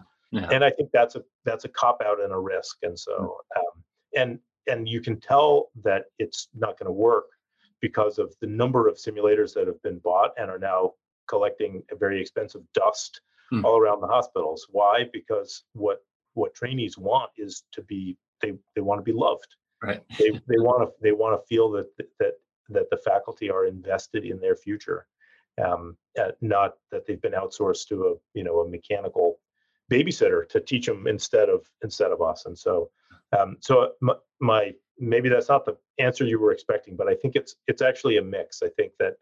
And 0.52 0.64
I 0.64 0.72
think 0.72 0.90
that's 0.92 1.16
a 1.16 1.24
that's 1.44 1.66
a 1.66 1.70
cop 1.70 2.02
out 2.06 2.20
and 2.22 2.34
a 2.34 2.38
risk. 2.38 2.78
And 2.84 2.98
so, 2.98 3.38
hmm. 3.56 3.60
um, 3.60 3.84
and 4.16 4.40
and 4.68 4.88
you 4.88 5.02
can 5.02 5.20
tell 5.20 5.70
that 5.84 6.06
it's 6.20 6.50
not 6.56 6.78
going 6.80 6.88
to 6.88 6.92
work 6.92 7.26
because 7.82 8.18
of 8.18 8.34
the 8.42 8.48
number 8.48 8.88
of 8.88 8.96
simulators 8.96 9.54
that 9.54 9.68
have 9.68 9.82
been 9.84 10.00
bought 10.00 10.32
and 10.38 10.50
are 10.50 10.60
now 10.60 10.92
collecting 11.28 11.84
a 11.92 11.96
very 11.96 12.22
expensive 12.22 12.62
dust 12.74 13.22
hmm. 13.50 13.66
all 13.66 13.78
around 13.78 14.02
the 14.02 14.08
hospitals. 14.08 14.68
Why? 14.72 15.06
Because 15.12 15.64
what 15.74 16.04
what 16.34 16.54
trainees 16.54 16.98
want 16.98 17.32
is 17.38 17.64
to 17.72 17.82
be 17.82 18.18
they 18.42 18.54
they 18.76 18.82
want 18.82 19.00
to 19.00 19.04
be 19.04 19.18
loved. 19.18 19.56
Right. 19.84 20.02
they 20.18 20.32
they 20.48 20.58
want 20.58 20.88
to 20.88 20.94
they 21.02 21.12
want 21.12 21.40
to 21.40 21.48
feel 21.48 21.70
that 21.72 21.88
that 22.20 22.34
that 22.70 22.90
the 22.90 22.98
faculty 22.98 23.50
are 23.50 23.66
invested 23.66 24.26
in 24.26 24.40
their 24.40 24.56
future, 24.56 25.06
um, 25.64 25.98
not 26.42 26.74
that 26.92 27.06
they've 27.06 27.22
been 27.22 27.34
outsourced 27.34 27.88
to 27.90 28.06
a 28.08 28.38
you 28.38 28.44
know 28.44 28.60
a 28.62 28.70
mechanical 28.70 29.40
babysitter 29.92 30.48
to 30.50 30.60
teach 30.60 30.86
them 30.86 31.08
instead 31.08 31.50
of 31.50 31.66
instead 31.84 32.12
of 32.12 32.22
us. 32.22 32.46
And 32.46 32.58
so, 32.58 32.90
um, 33.38 33.58
so 33.62 33.92
my, 34.02 34.14
my 34.40 34.72
maybe 35.00 35.30
that's 35.30 35.50
not 35.50 35.66
the 35.66 35.78
answer 36.00 36.26
you 36.26 36.40
were 36.40 36.52
expecting, 36.52 36.96
but 36.96 37.08
I 37.08 37.16
think 37.16 37.36
it's 37.36 37.56
it's 37.68 37.82
actually 37.82 38.18
a 38.18 38.22
mix. 38.22 38.62
I 38.64 38.70
think 38.70 38.94
that 39.00 39.14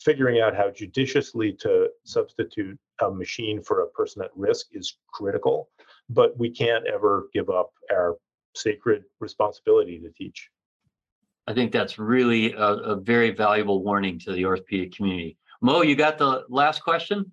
figuring 0.00 0.40
out 0.40 0.54
how 0.54 0.70
judiciously 0.70 1.52
to 1.52 1.88
substitute 2.04 2.78
a 3.02 3.10
machine 3.10 3.60
for 3.62 3.82
a 3.82 3.88
person 3.88 4.22
at 4.22 4.30
risk 4.36 4.66
is 4.72 4.98
critical, 5.12 5.70
but 6.08 6.38
we 6.38 6.50
can't 6.50 6.86
ever 6.86 7.28
give 7.32 7.50
up 7.50 7.70
our 7.90 8.16
sacred 8.54 9.04
responsibility 9.20 9.98
to 9.98 10.10
teach. 10.10 10.50
I 11.46 11.54
think 11.54 11.72
that's 11.72 11.98
really 11.98 12.52
a, 12.52 12.66
a 12.66 12.96
very 12.96 13.30
valuable 13.30 13.82
warning 13.82 14.18
to 14.20 14.32
the 14.32 14.44
orthopedic 14.44 14.94
community. 14.94 15.38
Mo, 15.62 15.82
you 15.82 15.96
got 15.96 16.18
the 16.18 16.44
last 16.48 16.82
question? 16.82 17.32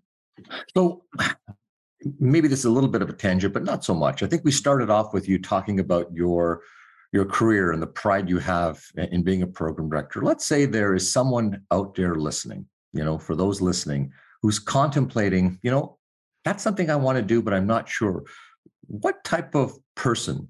So 0.76 1.04
maybe 2.20 2.48
this 2.48 2.60
is 2.60 2.66
a 2.66 2.70
little 2.70 2.90
bit 2.90 3.02
of 3.02 3.10
a 3.10 3.14
tangent, 3.14 3.54
but 3.54 3.64
not 3.64 3.84
so 3.84 3.94
much. 3.94 4.24
I 4.24 4.28
think 4.28 4.44
we 4.44 4.52
started 4.52 4.90
off 4.90 5.14
with 5.14 5.28
you 5.28 5.42
talking 5.42 5.80
about 5.80 6.14
your 6.14 6.62
your 7.14 7.26
career 7.26 7.72
and 7.72 7.82
the 7.82 7.88
pride 7.88 8.30
you 8.30 8.40
have 8.40 8.84
in 8.98 9.24
being 9.24 9.42
a 9.42 9.48
program 9.48 9.90
director. 9.90 10.22
Let's 10.22 10.46
say 10.46 10.66
there 10.66 10.96
is 10.96 11.10
someone 11.10 11.62
out 11.72 11.96
there 11.96 12.16
listening, 12.16 12.66
you 12.92 13.06
know, 13.06 13.18
for 13.18 13.36
those 13.36 13.62
listening 13.62 14.12
who's 14.42 14.60
contemplating, 14.60 15.58
you 15.64 15.72
know, 15.72 15.98
that's 16.44 16.62
something 16.62 16.90
I 16.90 16.98
want 16.98 17.16
to 17.18 17.22
do, 17.22 17.42
but 17.42 17.54
I'm 17.54 17.68
not 17.68 17.88
sure. 17.88 18.26
What 18.88 19.24
type 19.24 19.56
of 19.56 19.78
person 19.96 20.50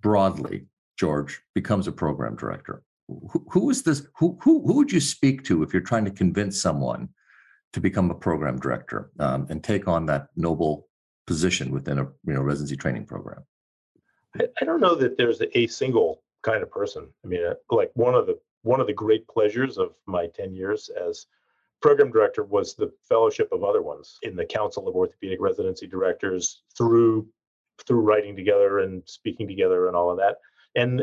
broadly, 0.00 0.66
George, 0.96 1.40
becomes 1.56 1.88
a 1.88 1.92
program 1.92 2.36
director? 2.36 2.82
Who, 3.08 3.44
who 3.50 3.70
is 3.70 3.82
this? 3.82 4.06
Who, 4.18 4.38
who, 4.42 4.64
who 4.64 4.74
would 4.74 4.92
you 4.92 5.00
speak 5.00 5.42
to 5.44 5.64
if 5.64 5.72
you're 5.72 5.82
trying 5.82 6.04
to 6.04 6.10
convince 6.12 6.62
someone 6.62 7.08
to 7.76 7.80
become 7.82 8.10
a 8.10 8.14
program 8.14 8.58
director 8.58 9.10
um, 9.18 9.46
and 9.50 9.62
take 9.62 9.86
on 9.86 10.06
that 10.06 10.28
noble 10.34 10.88
position 11.26 11.70
within 11.70 11.98
a 11.98 12.04
you 12.24 12.32
know 12.32 12.40
residency 12.40 12.74
training 12.74 13.04
program? 13.04 13.44
I, 14.34 14.64
don't 14.64 14.80
know 14.80 14.94
that 14.94 15.18
there's 15.18 15.42
a 15.54 15.66
single 15.66 16.22
kind 16.42 16.62
of 16.62 16.70
person. 16.70 17.06
I 17.22 17.28
mean, 17.28 17.44
uh, 17.44 17.52
like 17.70 17.90
one 17.92 18.14
of 18.14 18.26
the 18.26 18.38
one 18.62 18.80
of 18.80 18.86
the 18.86 18.94
great 18.94 19.28
pleasures 19.28 19.76
of 19.76 19.90
my 20.06 20.26
10 20.28 20.54
years 20.54 20.88
as 21.06 21.26
program 21.82 22.10
director 22.10 22.44
was 22.44 22.74
the 22.74 22.90
fellowship 23.06 23.50
of 23.52 23.62
other 23.62 23.82
ones 23.82 24.16
in 24.22 24.36
the 24.36 24.46
Council 24.46 24.88
of 24.88 24.94
Orthopedic 24.94 25.38
Residency 25.38 25.86
Directors 25.86 26.62
through 26.78 27.28
through 27.86 28.00
writing 28.00 28.34
together 28.34 28.78
and 28.78 29.02
speaking 29.04 29.46
together 29.46 29.88
and 29.88 29.94
all 29.94 30.10
of 30.10 30.16
that. 30.16 30.36
And 30.76 31.02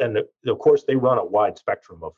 and 0.00 0.16
of 0.46 0.58
course 0.58 0.84
they 0.88 0.96
run 0.96 1.18
a 1.18 1.24
wide 1.24 1.58
spectrum 1.58 2.02
of 2.02 2.14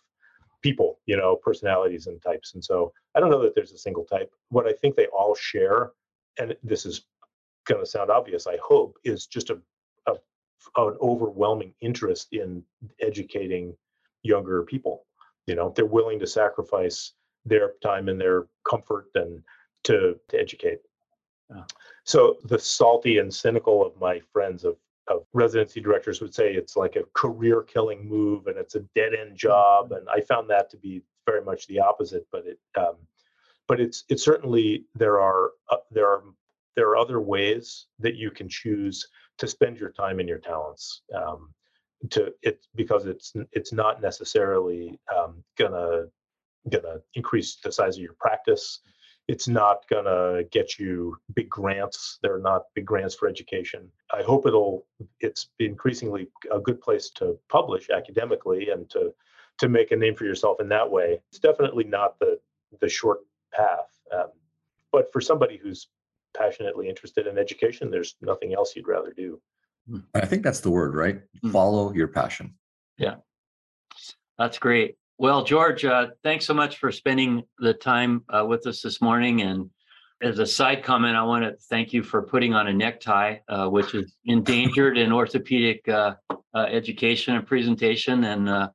people, 0.67 0.99
you 1.07 1.17
know, 1.17 1.37
personalities 1.37 2.09
and 2.09 2.21
types. 2.21 2.55
And 2.55 2.65
so 2.71 2.93
I 3.15 3.21
don't 3.21 3.31
know 3.31 3.43
that 3.43 3.55
there's 3.55 3.71
a 3.71 3.79
single 3.79 4.05
type. 4.05 4.31
What 4.49 4.67
I 4.67 4.73
think 4.73 4.97
they 4.97 5.07
all 5.07 5.35
share, 5.37 5.93
and 6.41 6.57
this 6.65 6.85
is 6.85 6.97
going 7.69 7.81
to 7.81 7.87
sound 7.95 8.11
obvious, 8.11 8.49
I 8.49 8.59
hope, 8.71 8.97
is 9.05 9.27
just 9.27 9.51
a, 9.51 9.59
a 10.09 10.15
an 10.77 10.97
overwhelming 11.01 11.73
interest 11.81 12.27
in 12.33 12.65
educating 13.01 13.77
younger 14.25 14.65
people. 14.65 15.07
You 15.47 15.55
know, 15.55 15.73
they're 15.75 15.95
willing 15.99 16.19
to 16.19 16.27
sacrifice 16.27 17.13
their 17.45 17.75
time 17.81 18.09
and 18.09 18.21
their 18.21 18.47
comfort 18.69 19.07
and 19.15 19.45
to, 19.85 20.17
to 20.31 20.41
educate. 20.41 20.81
So 22.03 22.39
the 22.45 22.59
salty 22.59 23.19
and 23.19 23.33
cynical 23.33 23.87
of 23.87 23.93
my 24.01 24.21
friends 24.33 24.65
of 24.65 24.75
of 25.09 25.25
residency 25.33 25.81
directors 25.81 26.21
would 26.21 26.35
say 26.35 26.53
it's 26.53 26.77
like 26.77 26.97
a 26.97 27.05
career 27.15 27.63
killing 27.63 28.09
move 28.09 28.47
and 28.47 28.59
it's 28.59 28.75
a 28.75 28.81
dead 28.95 29.13
end 29.15 29.37
job 29.37 29.87
mm-hmm. 29.87 29.95
and 29.95 30.09
i 30.09 30.21
found 30.21 30.49
that 30.49 30.71
to 30.71 30.77
be 30.77 31.03
very 31.27 31.45
much 31.45 31.67
the 31.67 31.79
opposite 31.79 32.27
but 32.33 32.47
it 32.47 32.59
um, 32.79 32.97
but 33.69 33.81
it's 33.81 34.05
it's 34.09 34.25
certainly 34.25 34.85
there 34.95 35.21
are 35.21 35.51
uh, 35.71 35.77
there 35.91 36.09
are 36.09 36.23
there 36.77 36.89
are 36.89 36.97
other 36.97 37.21
ways 37.21 37.87
that 37.99 38.15
you 38.15 38.31
can 38.31 38.49
choose 38.49 39.09
to 39.39 39.49
spend 39.49 39.79
your 39.79 39.91
time 39.91 40.21
and 40.21 40.29
your 40.29 40.39
talents 40.39 41.03
um, 41.15 41.53
to 42.11 42.33
it 42.43 42.67
because 42.75 43.07
it's 43.07 43.33
it's 43.53 43.73
not 43.73 44.01
necessarily 44.01 44.99
um, 45.17 45.43
gonna 45.59 46.05
gonna 46.71 46.99
increase 47.15 47.57
the 47.63 47.73
size 47.73 47.97
of 47.97 48.03
your 48.03 48.17
practice 48.21 48.81
it's 49.29 49.49
not 49.49 49.89
going 49.89 50.05
to 50.05 50.45
get 50.51 50.79
you 50.79 51.17
big 51.35 51.51
grants. 51.51 52.19
They're 52.23 52.39
not 52.39 52.65
big 52.75 52.87
grants 52.87 53.15
for 53.15 53.29
education. 53.29 53.91
I 54.13 54.23
hope 54.23 54.47
it'll 54.47 54.87
it's 55.21 55.49
increasingly 55.59 56.29
a 56.53 56.61
good 56.61 56.81
place 56.81 57.11
to 57.17 57.39
publish 57.49 57.91
academically 57.91 58.71
and 58.71 58.89
to 58.91 59.13
to 59.59 59.69
make 59.69 59.91
a 59.91 59.97
name 59.97 60.15
for 60.15 60.25
yourself 60.25 60.61
in 60.61 60.69
that 60.69 60.91
way. 60.91 61.21
It's 61.31 61.41
definitely 61.41 61.85
not 61.85 62.19
the 62.19 62.39
the 62.81 62.89
short 62.89 63.21
path 63.53 63.99
um, 64.13 64.29
but 64.93 65.11
for 65.13 65.21
somebody 65.21 65.57
who's 65.57 65.89
passionately 66.37 66.89
interested 66.89 67.27
in 67.27 67.39
education 67.39 67.91
there's 67.91 68.17
nothing 68.21 68.55
else 68.55 68.77
you'd 68.77 68.89
rather 68.89 69.13
do. 69.13 69.41
I 70.15 70.27
think 70.27 70.43
that's 70.43 70.61
the 70.61 70.71
word 70.71 70.95
right? 70.95 71.17
Mm-hmm. 71.17 71.51
follow 71.51 71.93
your 71.93 72.09
passion. 72.09 72.55
Yeah. 72.99 73.17
That's 74.39 74.59
great 74.59 74.97
well, 75.19 75.45
George, 75.45 75.85
uh, 75.85 76.09
thanks 76.23 76.45
so 76.45 76.55
much 76.55 76.79
for 76.79 76.93
spending 76.93 77.43
the 77.59 77.75
time 77.75 78.23
uh, 78.29 78.45
with 78.47 78.67
us 78.67 78.83
this 78.83 79.01
morning. 79.01 79.43
And 79.43 79.71
as 80.23 80.39
a 80.39 80.47
side 80.47 80.83
comment, 80.83 81.17
I 81.17 81.23
want 81.23 81.45
to 81.45 81.57
thank 81.69 81.93
you 81.93 82.03
for 82.03 82.23
putting 82.23 82.55
on 82.55 82.69
a 82.69 82.73
necktie, 82.73 83.37
uh, 83.49 83.69
which 83.69 83.95
is 83.95 84.15
endangered 84.27 84.99
in 84.99 85.13
orthopedic 85.13 85.89
uh, 85.89 86.15
uh, 86.55 86.67
education 86.71 87.35
and 87.35 87.47
presentation. 87.47 88.25
And 88.25 88.49
uh, 88.49 88.69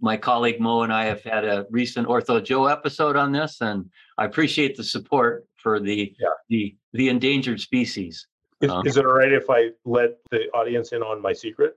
my 0.00 0.16
colleague 0.16 0.60
Mo 0.60 0.82
and 0.82 0.92
I 0.92 1.04
have 1.04 1.22
had 1.22 1.44
a 1.44 1.66
recent 1.70 2.08
Ortho 2.08 2.42
Joe 2.42 2.66
episode 2.66 3.16
on 3.16 3.32
this, 3.32 3.60
and 3.60 3.88
I 4.16 4.24
appreciate 4.24 4.76
the 4.76 4.84
support 4.84 5.46
for 5.56 5.80
the 5.80 6.14
yeah. 6.18 6.28
the 6.48 6.76
the 6.92 7.08
endangered 7.08 7.60
species. 7.60 8.26
Is, 8.60 8.70
um, 8.70 8.86
is 8.86 8.96
it 8.96 9.04
all 9.04 9.12
right 9.12 9.32
if 9.32 9.50
I 9.50 9.70
let 9.84 10.18
the 10.30 10.48
audience 10.50 10.92
in 10.92 11.02
on 11.02 11.20
my 11.20 11.32
secret? 11.32 11.74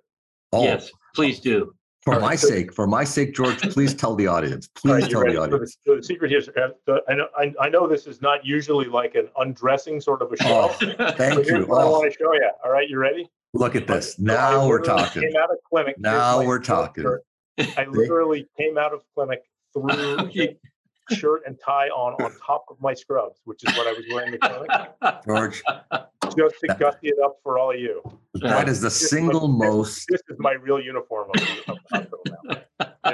Oh. 0.54 0.64
Yes, 0.64 0.92
please 1.16 1.40
do. 1.40 1.74
For 2.04 2.20
my 2.20 2.36
sake, 2.36 2.74
for 2.74 2.88
my 2.88 3.04
sake, 3.04 3.36
George, 3.36 3.62
please 3.74 3.94
tell 3.94 4.16
the 4.16 4.26
audience. 4.26 4.68
Please 4.70 5.04
right, 5.04 5.12
tell 5.12 5.22
the 5.22 5.38
audience. 5.38 5.78
So 5.86 5.96
the, 5.96 5.96
so 5.96 5.96
the, 5.98 6.04
secret 6.04 6.32
here 6.32 6.40
is, 6.40 6.50
uh, 6.50 6.98
I 7.08 7.14
know, 7.14 7.28
I, 7.38 7.54
I, 7.62 7.70
know 7.70 7.88
this 7.88 8.08
is 8.08 8.22
not 8.24 8.44
usually 8.44 8.88
like 8.88 9.14
an 9.14 9.30
undressing 9.38 10.02
sort 10.02 10.24
of 10.24 10.32
a 10.32 10.38
show. 10.38 10.72
Oh, 10.72 11.12
thank 11.12 11.46
you. 11.46 11.68
Oh. 11.70 11.78
I 11.78 11.86
want 11.86 12.12
to 12.12 12.18
show 12.18 12.34
you. 12.34 12.50
All 12.66 12.72
right, 12.72 12.90
you 12.90 12.98
ready? 12.98 13.30
Look 13.54 13.76
at 13.76 13.86
this. 13.86 14.18
Now 14.18 14.68
we're 14.68 14.82
talking. 14.82 15.22
Came 15.22 15.36
out 15.36 15.52
of 15.52 15.58
clinic. 15.70 15.96
Now 16.00 16.44
we're 16.44 16.60
talking. 16.60 17.06
I 17.60 17.86
literally 17.86 18.48
came 18.58 18.80
out 18.80 18.94
of 18.94 19.04
clinic 19.14 19.44
through 19.74 20.56
shirt 21.12 21.44
and 21.46 21.60
tie 21.64 21.90
on 21.90 22.14
on 22.24 22.34
top 22.46 22.66
of 22.70 22.82
my 22.82 22.94
scrubs, 22.94 23.42
which 23.44 23.62
is 23.64 23.78
what 23.78 23.86
I 23.86 23.92
was 23.92 24.06
wearing 24.12 24.34
in 24.34 24.40
clinic. 24.40 24.72
George, 25.26 25.62
just 26.38 26.56
to 26.62 26.76
gussy 26.80 27.10
it 27.10 27.20
up 27.24 27.40
for 27.44 27.58
all 27.58 27.72
of 27.74 27.80
you. 27.80 28.02
That 28.36 28.70
is 28.70 28.82
the 28.82 28.88
this 28.88 29.10
single 29.10 29.46
is, 29.46 29.68
most. 29.68 30.06
This 30.10 30.22
is 30.30 30.38
my 30.40 30.54
real 30.54 30.80
uniform 30.80 31.30
of, 31.36 31.68
of 31.94 32.08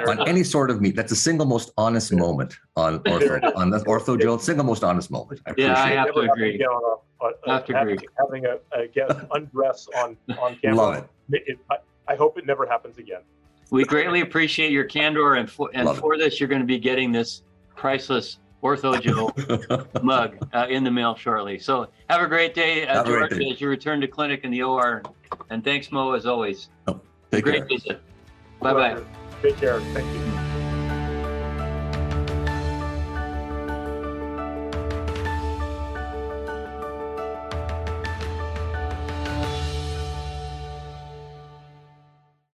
on 0.08 0.28
any 0.28 0.44
sort 0.44 0.70
of 0.70 0.80
meet. 0.80 0.96
That's 0.96 1.10
the 1.10 1.16
single 1.16 1.46
most 1.46 1.72
honest 1.76 2.12
moment 2.12 2.54
on 2.76 3.00
ortho 3.00 3.56
on 3.56 3.70
the 3.70 3.78
ortho 3.80 4.20
Joe. 4.20 4.38
Single 4.38 4.64
most 4.64 4.84
honest 4.84 5.10
moment. 5.10 5.40
I 5.46 5.54
yeah, 5.56 5.82
I 5.82 5.90
have 5.90 6.14
to 6.14 6.20
agree. 6.20 6.64
I 7.20 7.32
have 7.46 7.66
to 7.66 7.72
having, 7.74 7.94
agree. 7.94 8.08
Having 8.18 8.46
a, 8.46 8.58
a 8.72 8.88
guest 8.88 9.18
undress 9.32 9.88
on 9.96 10.16
on 10.38 10.56
camera. 10.56 10.76
Love 10.76 11.08
it. 11.30 11.42
it 11.46 11.58
I, 11.70 11.76
I 12.06 12.16
hope 12.16 12.38
it 12.38 12.46
never 12.46 12.66
happens 12.66 12.98
again. 12.98 13.22
We 13.70 13.84
greatly 13.84 14.22
appreciate 14.22 14.72
your 14.72 14.84
candor, 14.84 15.34
and 15.34 15.50
for, 15.50 15.70
and 15.74 15.88
for 15.98 16.16
this, 16.16 16.40
you're 16.40 16.48
going 16.48 16.62
to 16.62 16.66
be 16.66 16.78
getting 16.78 17.12
this 17.12 17.42
priceless 17.76 18.38
Ortho 18.62 19.00
Joe 19.00 19.30
mug 20.02 20.36
uh, 20.52 20.66
in 20.68 20.84
the 20.84 20.90
mail 20.90 21.14
shortly. 21.14 21.58
So 21.58 21.88
have 22.10 22.20
a 22.22 22.26
great 22.26 22.54
day, 22.54 22.86
uh, 22.86 23.04
George, 23.04 23.30
great 23.30 23.40
day. 23.40 23.50
as 23.52 23.60
you 23.60 23.68
return 23.68 24.00
to 24.00 24.08
clinic 24.08 24.44
in 24.44 24.50
the 24.50 24.62
OR. 24.62 25.02
And 25.50 25.62
thanks, 25.62 25.92
Mo, 25.92 26.12
as 26.12 26.26
always. 26.26 26.70
Oh, 26.86 27.00
take 27.30 27.44
great 27.44 27.68
care. 27.68 27.78
visit. 27.78 28.02
Bye 28.60 28.72
bye. 28.74 29.02
Take 29.42 29.56
care. 29.58 29.80
Thank 29.80 30.06
you. 30.14 30.47